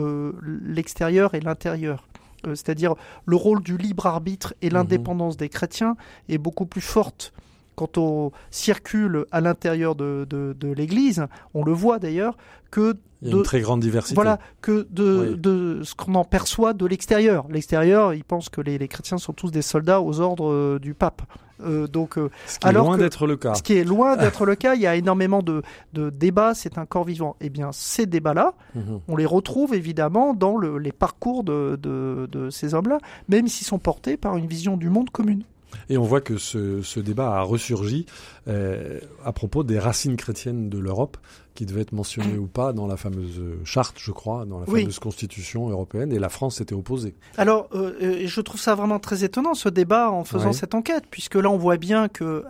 [0.42, 2.06] l'extérieur et l'intérieur.
[2.44, 2.94] C'est-à-dire
[3.26, 4.74] le rôle du libre arbitre et mhm.
[4.74, 5.96] l'indépendance des chrétiens
[6.28, 7.32] est beaucoup plus forte
[7.78, 12.36] quand on circule à l'intérieur de, de, l'Église, on le voit d'ailleurs,
[12.72, 14.16] que il y a une très grande diversité.
[14.16, 17.46] Voilà, que de, de ce qu'on en perçoit de l'extérieur.
[17.50, 20.94] L'extérieur, ils pensent que les, les, chrétiens sont tous des soldats aux ordres euh, du
[20.94, 21.22] pape.
[21.64, 23.54] Euh, donc, euh, ce qui est loin d'être le cas.
[23.54, 25.62] Ce qui est loin d'être le cas, il y a énormément de,
[25.92, 27.36] de débats, c'est un corps vivant.
[27.40, 29.00] Eh bien, ces débats-là, mhm.
[29.06, 32.98] on les retrouve évidemment dans le, les parcours de, de, de ces hommes-là,
[33.28, 35.44] même s'ils sont portés par une vision du monde commune.
[35.88, 38.06] Et on voit que ce, ce débat a ressurgi
[38.46, 41.16] euh, à propos des racines chrétiennes de l'Europe,
[41.54, 44.98] qui devaient être mentionnées ou pas dans la fameuse charte, je crois, dans la fameuse
[44.98, 47.14] constitution européenne, et la France s'était opposée.
[47.36, 51.04] Alors, euh, euh, je trouve ça vraiment très étonnant, ce débat, en faisant cette enquête,
[51.10, 52.44] puisque là, on voit bien que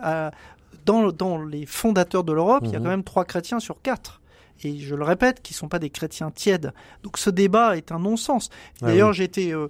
[0.85, 2.85] dans, dans, les fondateurs de l'Europe, il y a mhm.
[2.85, 4.19] quand même trois chrétiens sur quatre
[4.63, 6.73] et je le répète, qui sont pas des chrétiens tièdes.
[7.03, 8.49] Donc ce débat est un non-sens.
[8.81, 9.67] Ah D'ailleurs, j'ai été euh,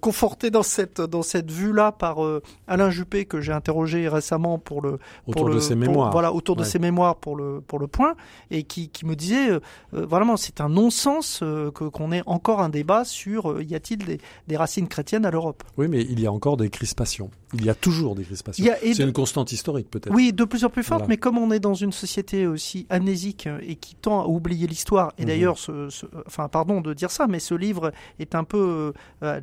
[0.00, 4.82] conforté dans cette dans cette vue-là par euh, Alain Juppé que j'ai interrogé récemment pour
[4.82, 6.10] le autour pour de ses mémoires.
[6.10, 8.14] Voilà, autour de ses mémoires pour le pour le point
[8.50, 9.60] et qui qui me disait euh,
[9.92, 14.56] vraiment c'est un non-sens que qu'on ait encore un débat sur y a-t-il des, des
[14.56, 15.62] racines chrétiennes à l'Europe.
[15.76, 17.30] Oui, mais il y a encore des crispations.
[17.54, 18.64] Il y a toujours des crispations.
[18.82, 20.14] C'est une constante historique peut-être.
[20.14, 23.48] Oui, de plus en plus forte, mais comme on est dans une société aussi amnésique
[23.62, 25.28] et qui tend à oublier l'histoire, et mhm.
[25.28, 25.88] d'ailleurs, ce,
[26.26, 28.92] enfin pardon de dire ça, mais ce livre est un peu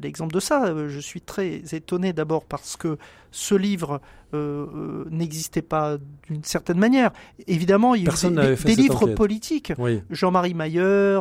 [0.02, 0.66] l'exemple de ça.
[0.66, 2.98] Euh, je suis très étonné d'abord parce que
[3.36, 4.00] ce livre
[4.34, 5.98] euh, euh, n'existait pas
[6.30, 7.12] d'une certaine manière.
[7.48, 9.74] Évidemment, il y a des, des livres politiques.
[10.10, 11.20] Jean-Marie Mayer,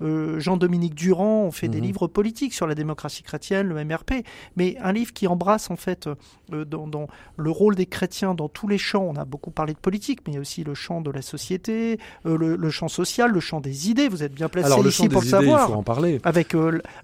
[0.00, 1.86] Jean-Dominique Durand ont fait des mhm.
[1.86, 4.24] livres politiques sur la démocratie chrétienne, le MRP.
[4.56, 6.08] Mais un livre qui embrasse en fait
[6.50, 7.06] dans,
[7.36, 9.04] le rôle des chrétiens dans tous les champs.
[9.04, 11.22] On a beaucoup parlé de politique, mais il y a aussi le champ de la
[11.22, 14.08] société, le, champ social, le champ des idées.
[14.08, 15.68] Vous êtes bien placé ici pour le savoir.
[15.68, 16.20] Il faut en parler.
[16.24, 16.54] Avec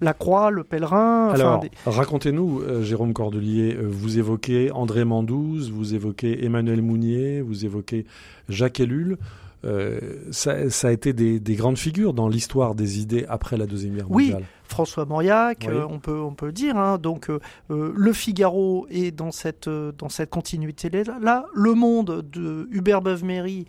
[0.01, 1.31] la croix, le pèlerin.
[1.31, 8.07] Alors, racontez-nous, Jérôme Cordelier, vous évoquez André Mandouze, vous évoquez Emmanuel Mounier, vous évoquez
[8.49, 9.17] Jacques Ellul.
[9.65, 10.53] Euh, ça,
[10.89, 14.39] a été des, grandes figures dans l'histoire des idées après la Deuxième Guerre mondiale.
[14.39, 16.77] Oui, François Mauriac, euh, on, peut, on peut le dire.
[16.77, 16.99] Hein.
[16.99, 21.45] donc, euh, Le Figaro est dans cette, dans cette continuité-là.
[21.55, 23.67] Le Monde de Hubert Beuve-Méry,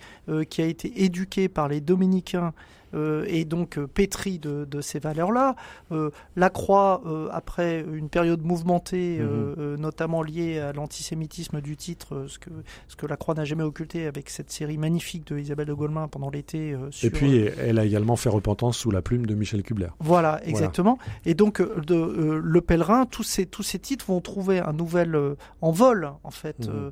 [0.50, 2.54] qui a été éduqué par les Dominicains
[2.94, 5.56] euh, et donc euh, pétri de, ces valeurs-là.
[5.92, 9.76] Euh, la Croix, après une période mouvementée, mhm.
[9.76, 12.50] notamment liée à l'antisémitisme du titre, ce que,
[12.88, 16.08] ce que la Croix n'a jamais occulté avec cette série magnifique de Isabelle de Golemin
[16.08, 16.76] pendant l'été.
[17.04, 19.90] et puis, elle a également fait repentance sous la plume de Michel Kubler.
[20.00, 20.98] Voilà, exactement.
[21.26, 25.18] Et donc, de, Le Pèlerin, tous ces, tous ces titres vont trouver un nouvel
[25.62, 26.92] envol, en fait, mhm.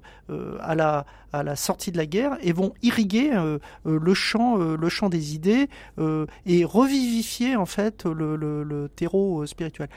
[0.62, 3.32] à, la, à la sortie de la guerre et vont irriguer
[3.86, 5.89] le, champ, le champ des idées, euh,
[6.46, 9.90] et revivifier en fait le, le, terreau euh, spirituel.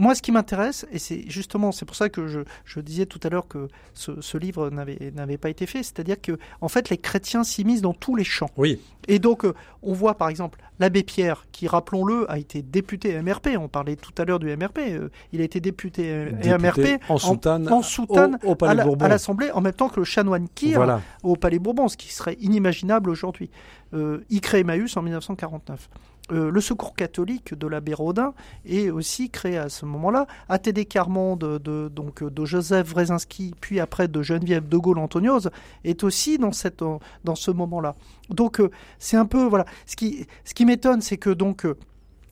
[0.00, 3.20] Moi, ce qui m'intéresse, et c'est justement, c'est pour ça que je, je, disais tout
[3.22, 6.96] à l'heure que ce, ce livre n'avait pas été fait, c'est-à-dire que en fait, les
[6.96, 8.50] chrétiens s'immiscent dans tous les champs.
[8.56, 8.80] Oui.
[9.08, 13.50] Et donc, euh, on voit par exemple l'abbé Pierre, qui, rappelons-le, a été député MRP.
[13.58, 14.78] On parlait tout à l'heure du MRP.
[15.32, 19.90] il a été député, MRP en soutane, en, soutane au, à l'Assemblée, en même temps
[19.90, 23.50] que le chanoine Kir au Palais Bourbon, ce qui serait inimaginable aujourd'hui.
[23.92, 25.88] Euh, il crée Emmaüs en 1949.
[26.32, 30.26] Euh, le secours catholique de l'abbé Rodin est aussi créé à ce moment-là.
[30.48, 35.50] ATD Carmont de, de, donc, de Joseph Wrezinski, puis après de Geneviève de Gaulle-Antoniose,
[35.84, 36.84] est aussi dans, cette,
[37.24, 37.96] dans ce moment-là.
[38.28, 39.44] Donc euh, c'est un peu...
[39.44, 39.64] Voilà.
[39.86, 41.66] Ce qui, ce qui m'étonne, c'est que donc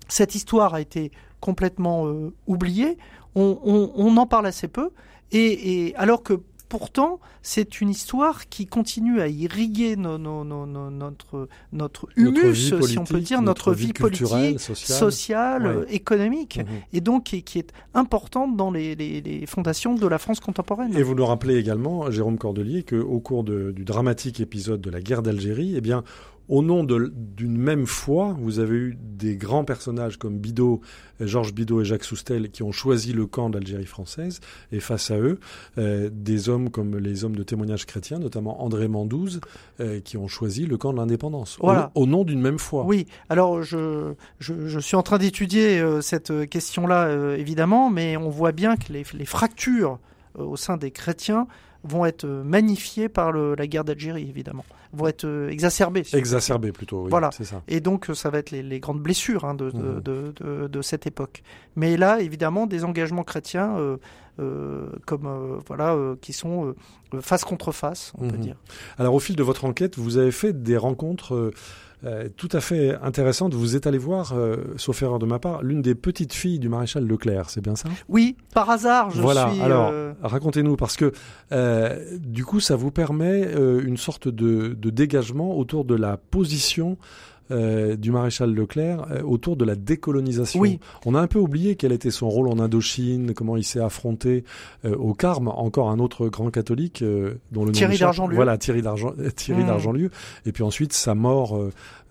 [0.09, 2.07] cette histoire a été complètement
[2.47, 2.99] oubliée.
[3.35, 4.91] On, en parle assez peu.
[5.31, 12.99] Et alors que pourtant, c'est une histoire qui continue à irriguer notre, notre humus, si
[12.99, 16.67] on peut dire, notre, vie, politique, sociale, économique, mhm.
[16.93, 20.97] et donc qui, est importante dans les, fondations de la France contemporaine.
[20.97, 25.23] Et vous nous rappelez également, Jérôme Cordelier, qu'au cours du dramatique épisode de la guerre
[25.23, 26.05] d'Algérie, eh bien,
[26.49, 30.81] au nom d'une même foi, vous avez eu des grands personnages comme Bidot,
[31.21, 34.41] Georges Bidot et Jacques Soustel qui ont choisi le camp d'Algérie française,
[34.73, 35.39] et face à eux,
[35.77, 39.41] euh, des hommes comme les hommes de témoignage chrétien, notamment André Mandouze,
[39.81, 41.91] euh, qui ont choisi le camp de l'indépendance, voilà.
[41.95, 42.85] au, nom d'une même foi.
[42.85, 48.53] Oui, alors je, je, suis en train d'étudier euh, cette question-là, évidemment, mais on voit
[48.53, 49.99] bien que les, les fractures
[50.39, 51.47] au sein des chrétiens
[51.85, 56.05] vont être magnifiées par le, la guerre d'Algérie, évidemment vont être euh, exacerbées.
[56.13, 57.11] exacerbées plutôt, oui.
[57.11, 57.31] Voilà.
[57.31, 57.63] Ça.
[57.69, 59.57] Et donc, euh, ça va être les, grandes blessures hein, mmh.
[59.57, 61.43] de, de, de, cette époque.
[61.77, 63.77] Mais là, évidemment, des engagements chrétiens
[64.41, 66.75] euh, comme voilà, qui sont
[67.21, 68.41] face contre face, on peut mmh.
[68.41, 68.57] dire.
[68.99, 71.53] Alors, au fil de votre enquête, vous avez fait des rencontres
[72.05, 73.55] euh, tout à fait intéressante.
[73.55, 76.69] Vous êtes allé voir, euh, sauf erreur de ma part, l'une des petites filles du
[76.69, 77.89] maréchal Leclerc, c'est bien ça?
[78.09, 79.51] Oui, par hasard, je voilà.
[79.51, 79.61] suis...
[79.61, 81.13] Alors, euh, racontez-nous, parce que
[82.19, 86.99] du coup, ça vous permet une sorte de, de, dégagement autour de la position
[87.51, 90.61] euh, du maréchal Leclerc euh, autour de la décolonisation.
[90.61, 90.81] Oui.
[91.07, 94.45] On a un peu oublié quel était son rôle en Indochine, comment il s'est affronté
[94.85, 97.03] euh, au Carme, encore un autre grand catholique
[97.53, 98.37] dont le Thierry d'Argentlieu.
[98.37, 99.31] Voilà, Thierry d'Argentlieu.
[99.35, 100.09] Thierry mmh.
[100.47, 101.59] Et puis ensuite sa mort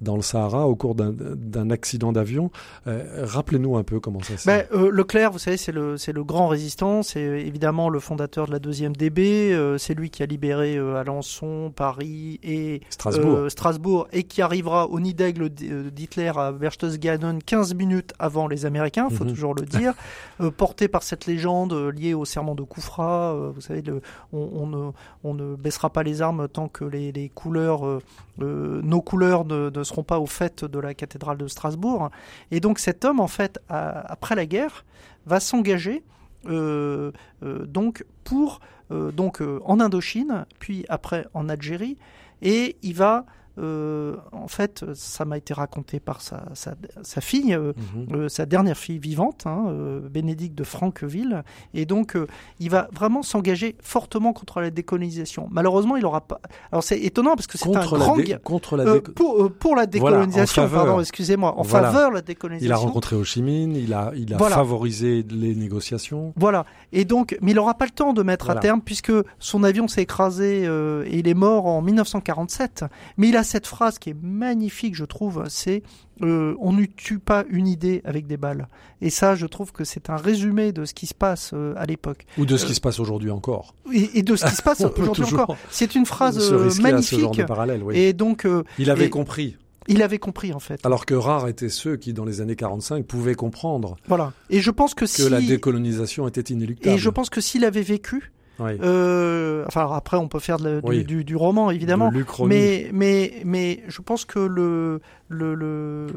[0.02, 2.52] dans le Sahara au cours d'un accident d'avion.
[2.86, 4.68] Rappelez-nous un peu comment ça s'est.
[4.72, 8.96] Ben, Leclerc, vous savez, c'est le grand résistant, c'est évidemment le fondateur de la deuxième
[8.96, 9.76] DB.
[9.78, 13.50] c'est lui qui a libéré Alençon, Paris et Strasbourg.
[13.50, 19.10] Strasbourg et qui arrivera au nid euh, d'Hitler à Berchtesgaden 15 minutes avant les Américains,
[19.10, 19.30] faut mhm.
[19.32, 19.94] toujours le dire,
[20.42, 23.34] euh, porté par cette légende euh, liée au serment de Koufra.
[23.54, 23.84] vous savez,
[24.32, 24.92] on, ne,
[25.24, 28.02] on, ne, baissera pas les armes tant que les, couleurs,
[28.38, 32.12] nos couleurs ne, seront pas au fait de la cathédrale de Strasbourg.
[32.52, 34.86] Et donc cet homme, en fait, après la guerre,
[35.26, 36.04] va s'engager
[36.46, 38.60] donc pour
[38.90, 41.98] donc en Indochine, puis après en Algérie,
[42.42, 43.26] et il va
[43.60, 48.16] euh, en fait, ça m'a été raconté par sa, sa, fille, euh, mhm.
[48.16, 49.66] euh, sa dernière fille vivante, hein,
[50.12, 51.44] Bénédicte de Franqueville.
[51.74, 52.18] Et donc,
[52.60, 55.48] il va vraiment s'engager fortement contre la décolonisation.
[55.52, 56.40] Malheureusement, il n'aura pas.
[56.72, 58.18] Alors, c'est étonnant parce que c'est un grand.
[58.44, 62.68] Contre la pour, pour, la décolonisation, pardon, excusez-moi, en faveur de la décolonisation.
[62.68, 66.34] Il a rencontré Ho Chi Minh, il a, il a favorisé les négociations.
[66.36, 66.66] Voilà.
[66.92, 69.88] Et donc, mais il n'aura pas le temps de mettre à terme puisque son avion
[69.88, 72.86] s'est écrasé et il est mort en 1947.
[73.18, 75.82] Mais il a cette phrase qui est magnifique, je trouve, c'est
[76.22, 78.68] euh, on ne tue pas une idée avec des balles.
[79.02, 81.86] Et ça, je trouve que c'est un résumé de ce qui se passe euh, à
[81.86, 82.26] l'époque.
[82.38, 83.74] Ou de ce qui euh, se passe aujourd'hui encore.
[83.92, 85.58] Et, de ce qui se passe aujourd'hui encore.
[85.72, 87.46] C'est une phrase magnifique.
[87.46, 89.58] parallèle, Et donc, il avait compris.
[89.90, 90.86] Il avait compris en fait.
[90.86, 93.96] Alors que rares étaient ceux qui, dans les années 45, pouvaient comprendre.
[94.08, 94.34] Voilà.
[94.50, 96.96] Et je pense que, que la décolonisation était inéluctable.
[96.96, 101.36] Et je pense que s'il avait vécu, euh, enfin, après, on peut faire du, du,
[101.36, 102.12] roman, évidemment.
[102.48, 106.08] Mais, mais, mais je pense que le, le,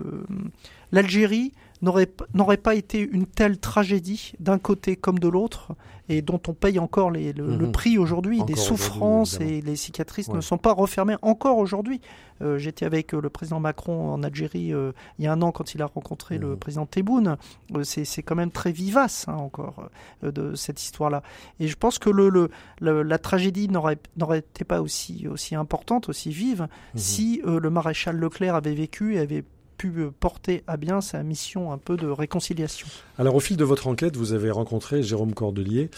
[0.93, 1.53] l'Algérie
[1.83, 5.73] n'aurait, pas été une telle tragédie d'un côté comme de l'autre
[6.09, 7.73] et dont on paye encore les, le, mhm.
[7.73, 8.43] prix aujourd'hui.
[8.45, 12.01] Des souffrances et les cicatrices ne sont pas refermées encore aujourd'hui.
[12.43, 15.53] Euh, j'étais avec euh, le président Macron en Algérie euh, il y a un an
[15.53, 16.57] quand il a rencontré le mhm.
[16.57, 17.37] président Tebboune.
[17.85, 19.89] c'est quand même très vivace hein, encore
[20.23, 21.23] de cette histoire-là.
[21.61, 22.51] Et je pense que le,
[22.81, 23.99] la tragédie n'aurait
[24.39, 26.69] été pas aussi, aussi importante, aussi vive, mhm.
[26.95, 29.45] si le maréchal Leclerc avait vécu et avait
[29.81, 32.87] pu porter à bien sa mission un peu de réconciliation.
[33.17, 35.89] Alors au fil de votre enquête, vous avez rencontré Jérôme Cordelier.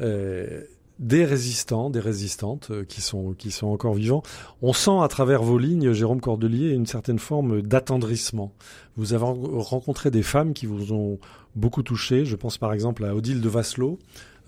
[0.00, 0.62] Euh,
[1.00, 4.22] des résistants, des résistantes euh, qui sont qui sont encore vivants.
[4.60, 8.52] On sent à travers vos lignes, Jérôme Cordelier, une certaine forme d'attendrissement.
[8.96, 11.18] Vous avez rencontré des femmes qui vous ont
[11.56, 12.24] beaucoup touché.
[12.24, 13.98] Je pense par exemple à Odile de Vasselot,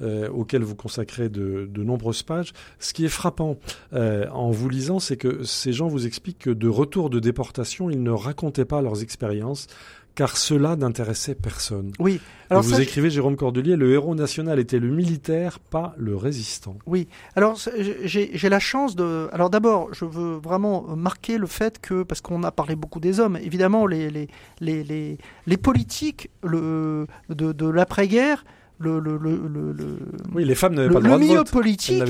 [0.00, 2.52] euh, auquel vous consacrez de, nombreuses pages.
[2.78, 3.58] Ce qui est frappant
[3.92, 7.90] euh, en vous lisant, c'est que ces gens vous expliquent que de retour de déportation,
[7.90, 9.68] ils ne racontaient pas leurs expériences,
[10.14, 11.92] car cela n'intéressait personne.
[11.98, 12.20] Oui.
[12.50, 16.76] Alors vous écrivez, Jérôme Cordelier, le héros national était le militaire, pas le résistant.
[16.86, 17.08] Oui.
[17.36, 17.58] Alors
[18.04, 19.28] j'ai la chance de.
[19.32, 23.18] Alors d'abord, je veux vraiment marquer le fait que, parce qu'on a parlé beaucoup des
[23.18, 24.28] hommes, évidemment, les, les,
[24.60, 28.44] les, les, politiques le, de, de l'après-guerre
[28.80, 29.98] le, le, le,
[30.34, 32.02] oui, les femmes n'avaient pas le droit de milieu politique,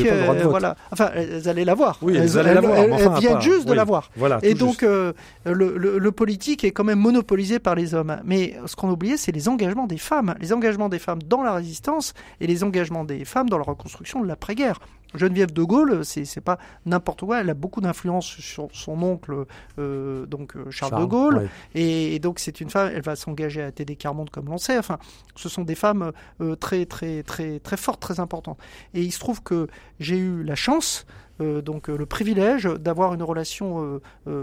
[0.45, 0.77] voilà.
[0.91, 1.99] Enfin, elles allaient l'avoir.
[2.01, 2.79] Oui, elles, allaient l'avoir.
[2.79, 4.11] Elles, elles viennent juste de l'avoir.
[4.17, 4.39] Voilà.
[4.43, 5.13] Et donc, euh,
[5.45, 8.17] le, politique est quand même monopolisé par les hommes.
[8.25, 11.43] Mais ce qu'on a oublié, c'est les engagements des femmes, les engagements des femmes dans
[11.43, 14.81] la résistance et les engagements des femmes dans la reconstruction de l'après-guerre.
[15.15, 17.41] Geneviève de Gaulle, c'est pas n'importe quoi.
[17.41, 19.47] Elle a beaucoup d'influence sur son oncle,
[19.79, 22.91] euh, donc euh, Charles, de Gaulle, et, donc c'est une femme.
[22.95, 24.79] Elle va s'engager à TD Carmonde, comme l'on sait.
[24.79, 24.99] Enfin,
[25.37, 28.59] ce sont des femmes euh, très très très très fortes, très importantes.
[28.95, 29.69] Et il se trouve que
[30.01, 31.07] j'ai eu la chance
[31.41, 34.01] donc le privilège d'avoir une relation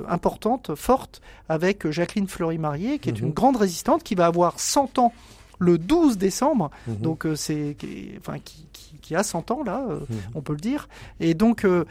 [0.10, 3.28] importante, forte, avec Jacqueline Fleury-Marié, qui est Mhm.
[3.28, 5.14] une grande résistante, qui va avoir 100 ans
[5.62, 6.96] le 12 décembre, Mhm.
[6.98, 10.18] donc euh, c'est qui, enfin, qui, qui- qui a 100 ans là, euh, Mhm.
[10.36, 10.90] on peut le dire,
[11.20, 11.86] et donc euh,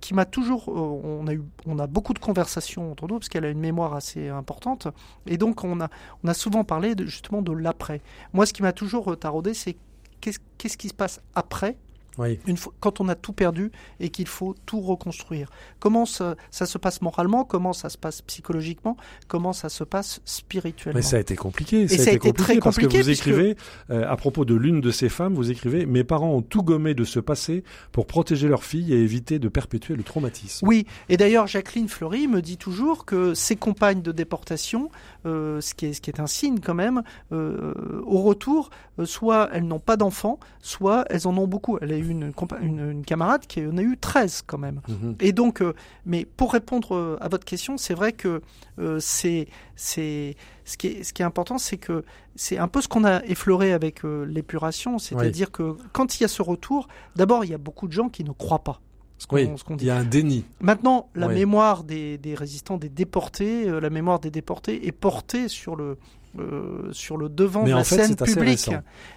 [0.00, 3.44] qui m'a toujours, on a eu, on a beaucoup de conversations entre nous parce qu'elle
[3.44, 4.88] a une mémoire assez importante,
[5.26, 5.88] et donc on a,
[6.24, 8.00] on a souvent parlé de, justement de l'après.
[8.32, 9.76] Moi, ce qui m'a toujours taraudé, c'est
[10.20, 11.76] qu'est-ce qu'est-ce qui se passe après
[12.18, 12.38] Oui.
[12.46, 15.50] une fois, quand on a tout perdu et qu'il faut tout reconstruire.
[15.80, 17.44] Comment ça, ça se passe moralement?
[17.44, 18.96] Comment ça se passe psychologiquement?
[19.28, 20.98] Comment ça se passe spirituellement?
[20.98, 21.82] Mais ça a été compliqué.
[21.82, 23.56] Et ça a été très parce que compliqué vous puisque- écrivez,
[23.90, 26.94] euh, à propos de l'une de ces femmes, vous écrivez Mes parents ont tout gommé
[26.94, 30.66] de ce passé pour protéger leur fille et éviter de perpétuer le traumatisme.
[30.66, 34.90] Oui, et d'ailleurs Jacqueline Fleury me dit toujours que ses compagnes de déportation,
[35.26, 37.02] euh, ce, qui est, ce qui est un signe quand même,
[37.32, 38.70] euh, au retour,
[39.04, 41.78] soit elles n'ont pas d'enfants, soit elles en ont beaucoup.
[41.80, 44.80] Elle eu une, compa- une, une camarade qui en a eu 13 quand même.
[44.88, 45.16] Mhm.
[45.20, 45.72] Et donc, euh,
[46.04, 48.42] mais pour répondre euh, à votre question, c'est vrai que
[48.78, 49.46] euh, c'est
[49.76, 52.04] c'est ce qui est ce qui est important, c'est que
[52.36, 56.24] c'est un peu ce qu'on a effleuré avec euh, l'épuration, c'est-à-dire que quand il y
[56.24, 58.80] a ce retour, d'abord il y a beaucoup de gens qui ne croient pas.
[59.18, 59.86] Ce Oui, ce qu'on il dit.
[59.86, 60.44] y a un déni.
[60.60, 61.34] Maintenant, la Oui.
[61.34, 65.96] mémoire des, des résistants, des déportés, euh, la mémoire des déportés est portée sur le
[66.38, 68.70] euh, sur le devant Mais de la fait, scène publique.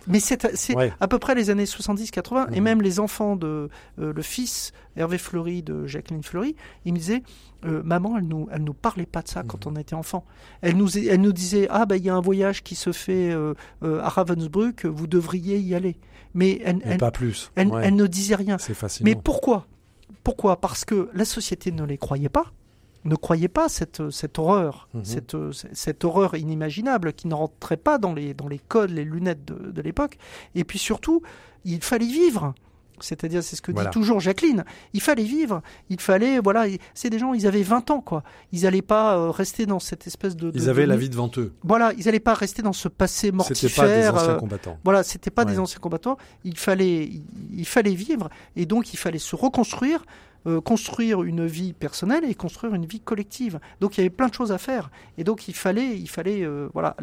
[0.08, 0.92] Mais c'est Ouais.
[1.00, 2.64] à peu près les années 70-80 et Mhm.
[2.64, 6.56] même les enfants de euh, le fils Hervé Fleury de Jacqueline Fleury,
[6.86, 7.24] il me disait
[7.66, 9.74] euh, maman, elle nous elle nous parlait pas de ça quand Mhm.
[9.74, 10.26] on était enfant.
[10.62, 13.32] Elle nous elle nous disait ah ben il y a un voyage qui se fait
[13.32, 13.54] euh,
[13.84, 15.98] euh, à Ravensbrück, vous devriez y aller.
[16.34, 17.52] Mais elle Mais elle, pas plus.
[17.56, 17.82] elle, Ouais.
[17.86, 18.58] elle ne disait rien.
[18.58, 19.10] C'est fascinant.
[19.10, 19.68] Mais pourquoi?
[20.24, 20.60] Pourquoi?
[20.60, 22.46] Parce que la société ne les croyait pas,
[23.06, 25.06] ne croyait pas cette, cette horreur, Mhm.
[25.06, 25.36] cette,
[25.74, 29.72] cette horreur inimaginable qui ne rentrait pas dans les, dans les codes, les lunettes de,
[29.72, 30.18] de l'époque.
[30.56, 31.22] Et puis surtout,
[31.64, 32.54] il fallait vivre.
[33.02, 33.90] C'est-à-dire, c'est ce que Voilà.
[33.90, 34.64] dit toujours Jacqueline.
[34.94, 35.62] Il fallait vivre.
[35.90, 38.24] Il fallait, voilà, c'est des gens, ils avaient 20 ans, quoi.
[38.54, 40.50] Ils n'allaient pas euh, rester dans cette espèce de.
[40.50, 41.52] de- Ils avaient de- la vie devant eux.
[41.64, 43.84] Voilà, ils n'allaient pas rester dans ce passé C'était mortifère.
[43.84, 44.78] pas des anciens euh, combattants.
[44.86, 45.52] voilà, c'était pas Ouais.
[45.52, 46.16] des anciens combattants.
[46.46, 50.06] Il fallait, il, il fallait vivre et donc il fallait se reconstruire,
[50.48, 53.60] euh, construire une vie personnelle et construire une vie collective.
[53.82, 56.44] Donc il y avait plein de choses à faire et donc il fallait, il fallait,
[56.44, 56.96] euh, voilà,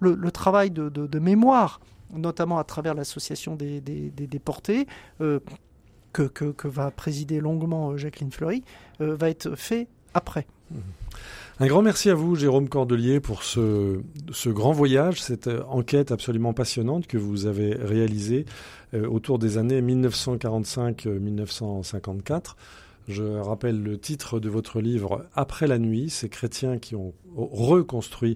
[0.00, 1.82] le, travail de, mémoire,
[2.14, 4.86] notamment à travers l'association des, déportés.
[5.20, 5.40] euh,
[6.14, 8.64] que, que- va présider longuement Jacqueline Fleury,
[8.98, 10.46] va être fait après.
[11.60, 14.00] Un grand merci à vous, Jérôme Cordelier, pour ce,
[14.32, 18.46] ce grand voyage, cette enquête absolument passionnante que vous avez réalisée
[18.94, 22.54] autour des années 1945-1954.
[23.08, 28.34] Je rappelle le titre de votre livre Après la nuit, ces chrétiens qui ont reconstruit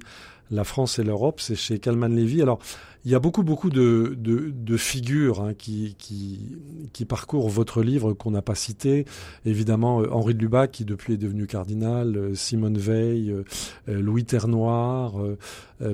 [0.51, 2.43] la France et l'Europe, c'est chez Kalman Levy.
[2.43, 2.59] Alors,
[3.07, 6.59] il y a beaucoup, beaucoup de, de, de figures hein, qui, qui,
[6.93, 9.07] qui parcourent votre livre qu'on n'a pas cité.
[9.47, 13.45] Évidemment, euh, Henri de Lubac, qui depuis est devenu cardinal, euh, Simone Veil, euh,
[13.87, 15.15] Louis Ternoir,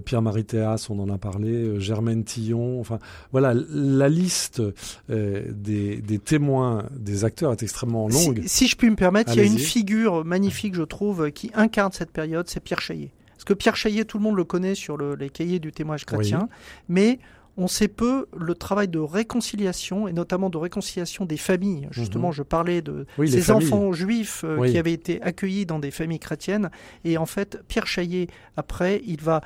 [0.05, 2.81] Pierre-Marie Théas, on en a parlé, Germaine Tillon.
[2.81, 2.99] Enfin,
[3.31, 4.61] voilà, la liste
[5.09, 8.43] des, des témoins, des acteurs est extrêmement longue.
[8.43, 11.53] Si, si je puis me permettre, il y a une figure magnifique, je trouve, qui
[11.55, 13.11] incarne cette période, c'est Pierre Chaillet.
[13.47, 16.49] Que Pierre Chaillet, tout le monde le connaît sur le- les cahiers du témoignage chrétien,
[16.89, 17.19] mais
[17.57, 21.89] on sait peu le travail de réconciliation, et notamment de réconciliation des familles.
[21.91, 22.35] Justement, Mhm.
[22.35, 24.73] je parlais de Oui, ces enfants juifs euh, Oui.
[24.73, 26.71] qui avaient été accueillis dans des familles chrétiennes.
[27.05, 28.27] Et en fait, Pierre Chaillet,
[28.59, 29.41] après, il va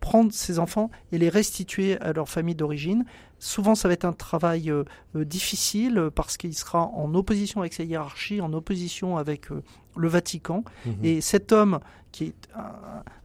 [0.00, 3.04] prendre ces enfants et les restituer à leur famille d'origine.
[3.38, 4.82] Souvent, ça va être un travail euh,
[5.14, 9.62] euh, difficile parce qu'il sera en opposition avec sa hiérarchie, en opposition avec euh,
[9.96, 10.64] le Vatican.
[10.86, 10.92] Mhm.
[11.02, 11.78] Et cet homme,
[12.12, 12.34] qui est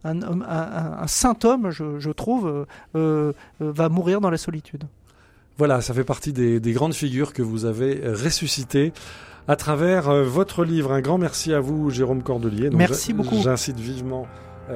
[0.03, 2.65] un, un homme- un- un- un saint homme, je, je trouve, euh,
[2.95, 4.83] euh, va mourir dans la solitude.
[5.57, 8.93] Voilà, ça fait partie des, des grandes figures que vous avez ressuscitées
[9.47, 10.91] à travers euh, votre livre.
[10.91, 12.69] Un grand merci à vous, Jérôme Cordelier.
[12.69, 13.41] Donc, Merci beaucoup.
[13.41, 14.27] J'incite vivement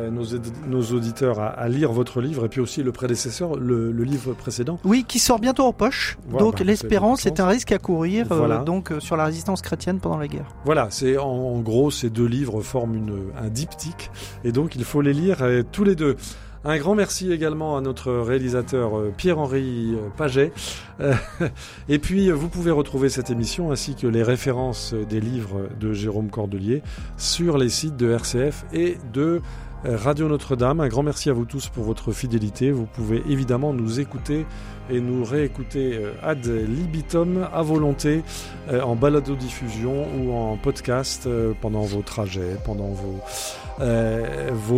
[0.10, 3.92] nos, édi- nos auditeurs à, à lire votre livre et puis aussi le prédécesseur, le,
[3.92, 4.80] le livre précédent.
[4.84, 6.18] Oui, qui sort bientôt en poche.
[6.30, 8.58] Voilà, donc bah, l'espérance est un risque à courir euh, Voilà.
[8.60, 10.48] donc euh, sur la résistance chrétienne pendant la guerre.
[10.66, 14.10] Voilà, c'est en, en gros ces deux livres forment une, un diptyque
[14.44, 16.16] et donc il faut les lire euh, tous les deux.
[16.64, 20.54] Un grand merci également à notre réalisateur euh, Pierre-Henri euh, Paget.
[21.00, 21.16] Euh,
[21.89, 25.62] et puis euh, vous pouvez retrouver cette émission ainsi que les références euh, des livres
[25.80, 26.84] de Jérôme Cordelier
[27.18, 29.42] sur les sites de RCF et de
[29.84, 30.80] Radio Notre-Dame.
[30.80, 32.72] Un grand merci à vous tous pour votre fidélité.
[32.72, 34.46] Vous pouvez évidemment nous écouter
[34.92, 38.24] et nous réécouter euh, ad libitum à volonté
[38.70, 43.20] euh, en balado-diffusion ou en podcast euh, pendant vos trajets, pendant vos,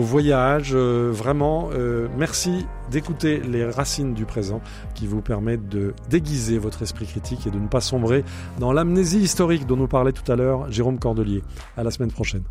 [0.02, 0.74] voyages.
[0.74, 1.70] vraiment,
[2.18, 4.62] merci d'écouter les racines du présent
[4.96, 8.24] qui vous permettent de déguiser votre esprit critique et de ne pas sombrer
[8.60, 11.42] dans l'amnésie historique dont nous parlait tout à l'heure Jérôme Cordelier.
[11.76, 12.44] À la semaine prochaine.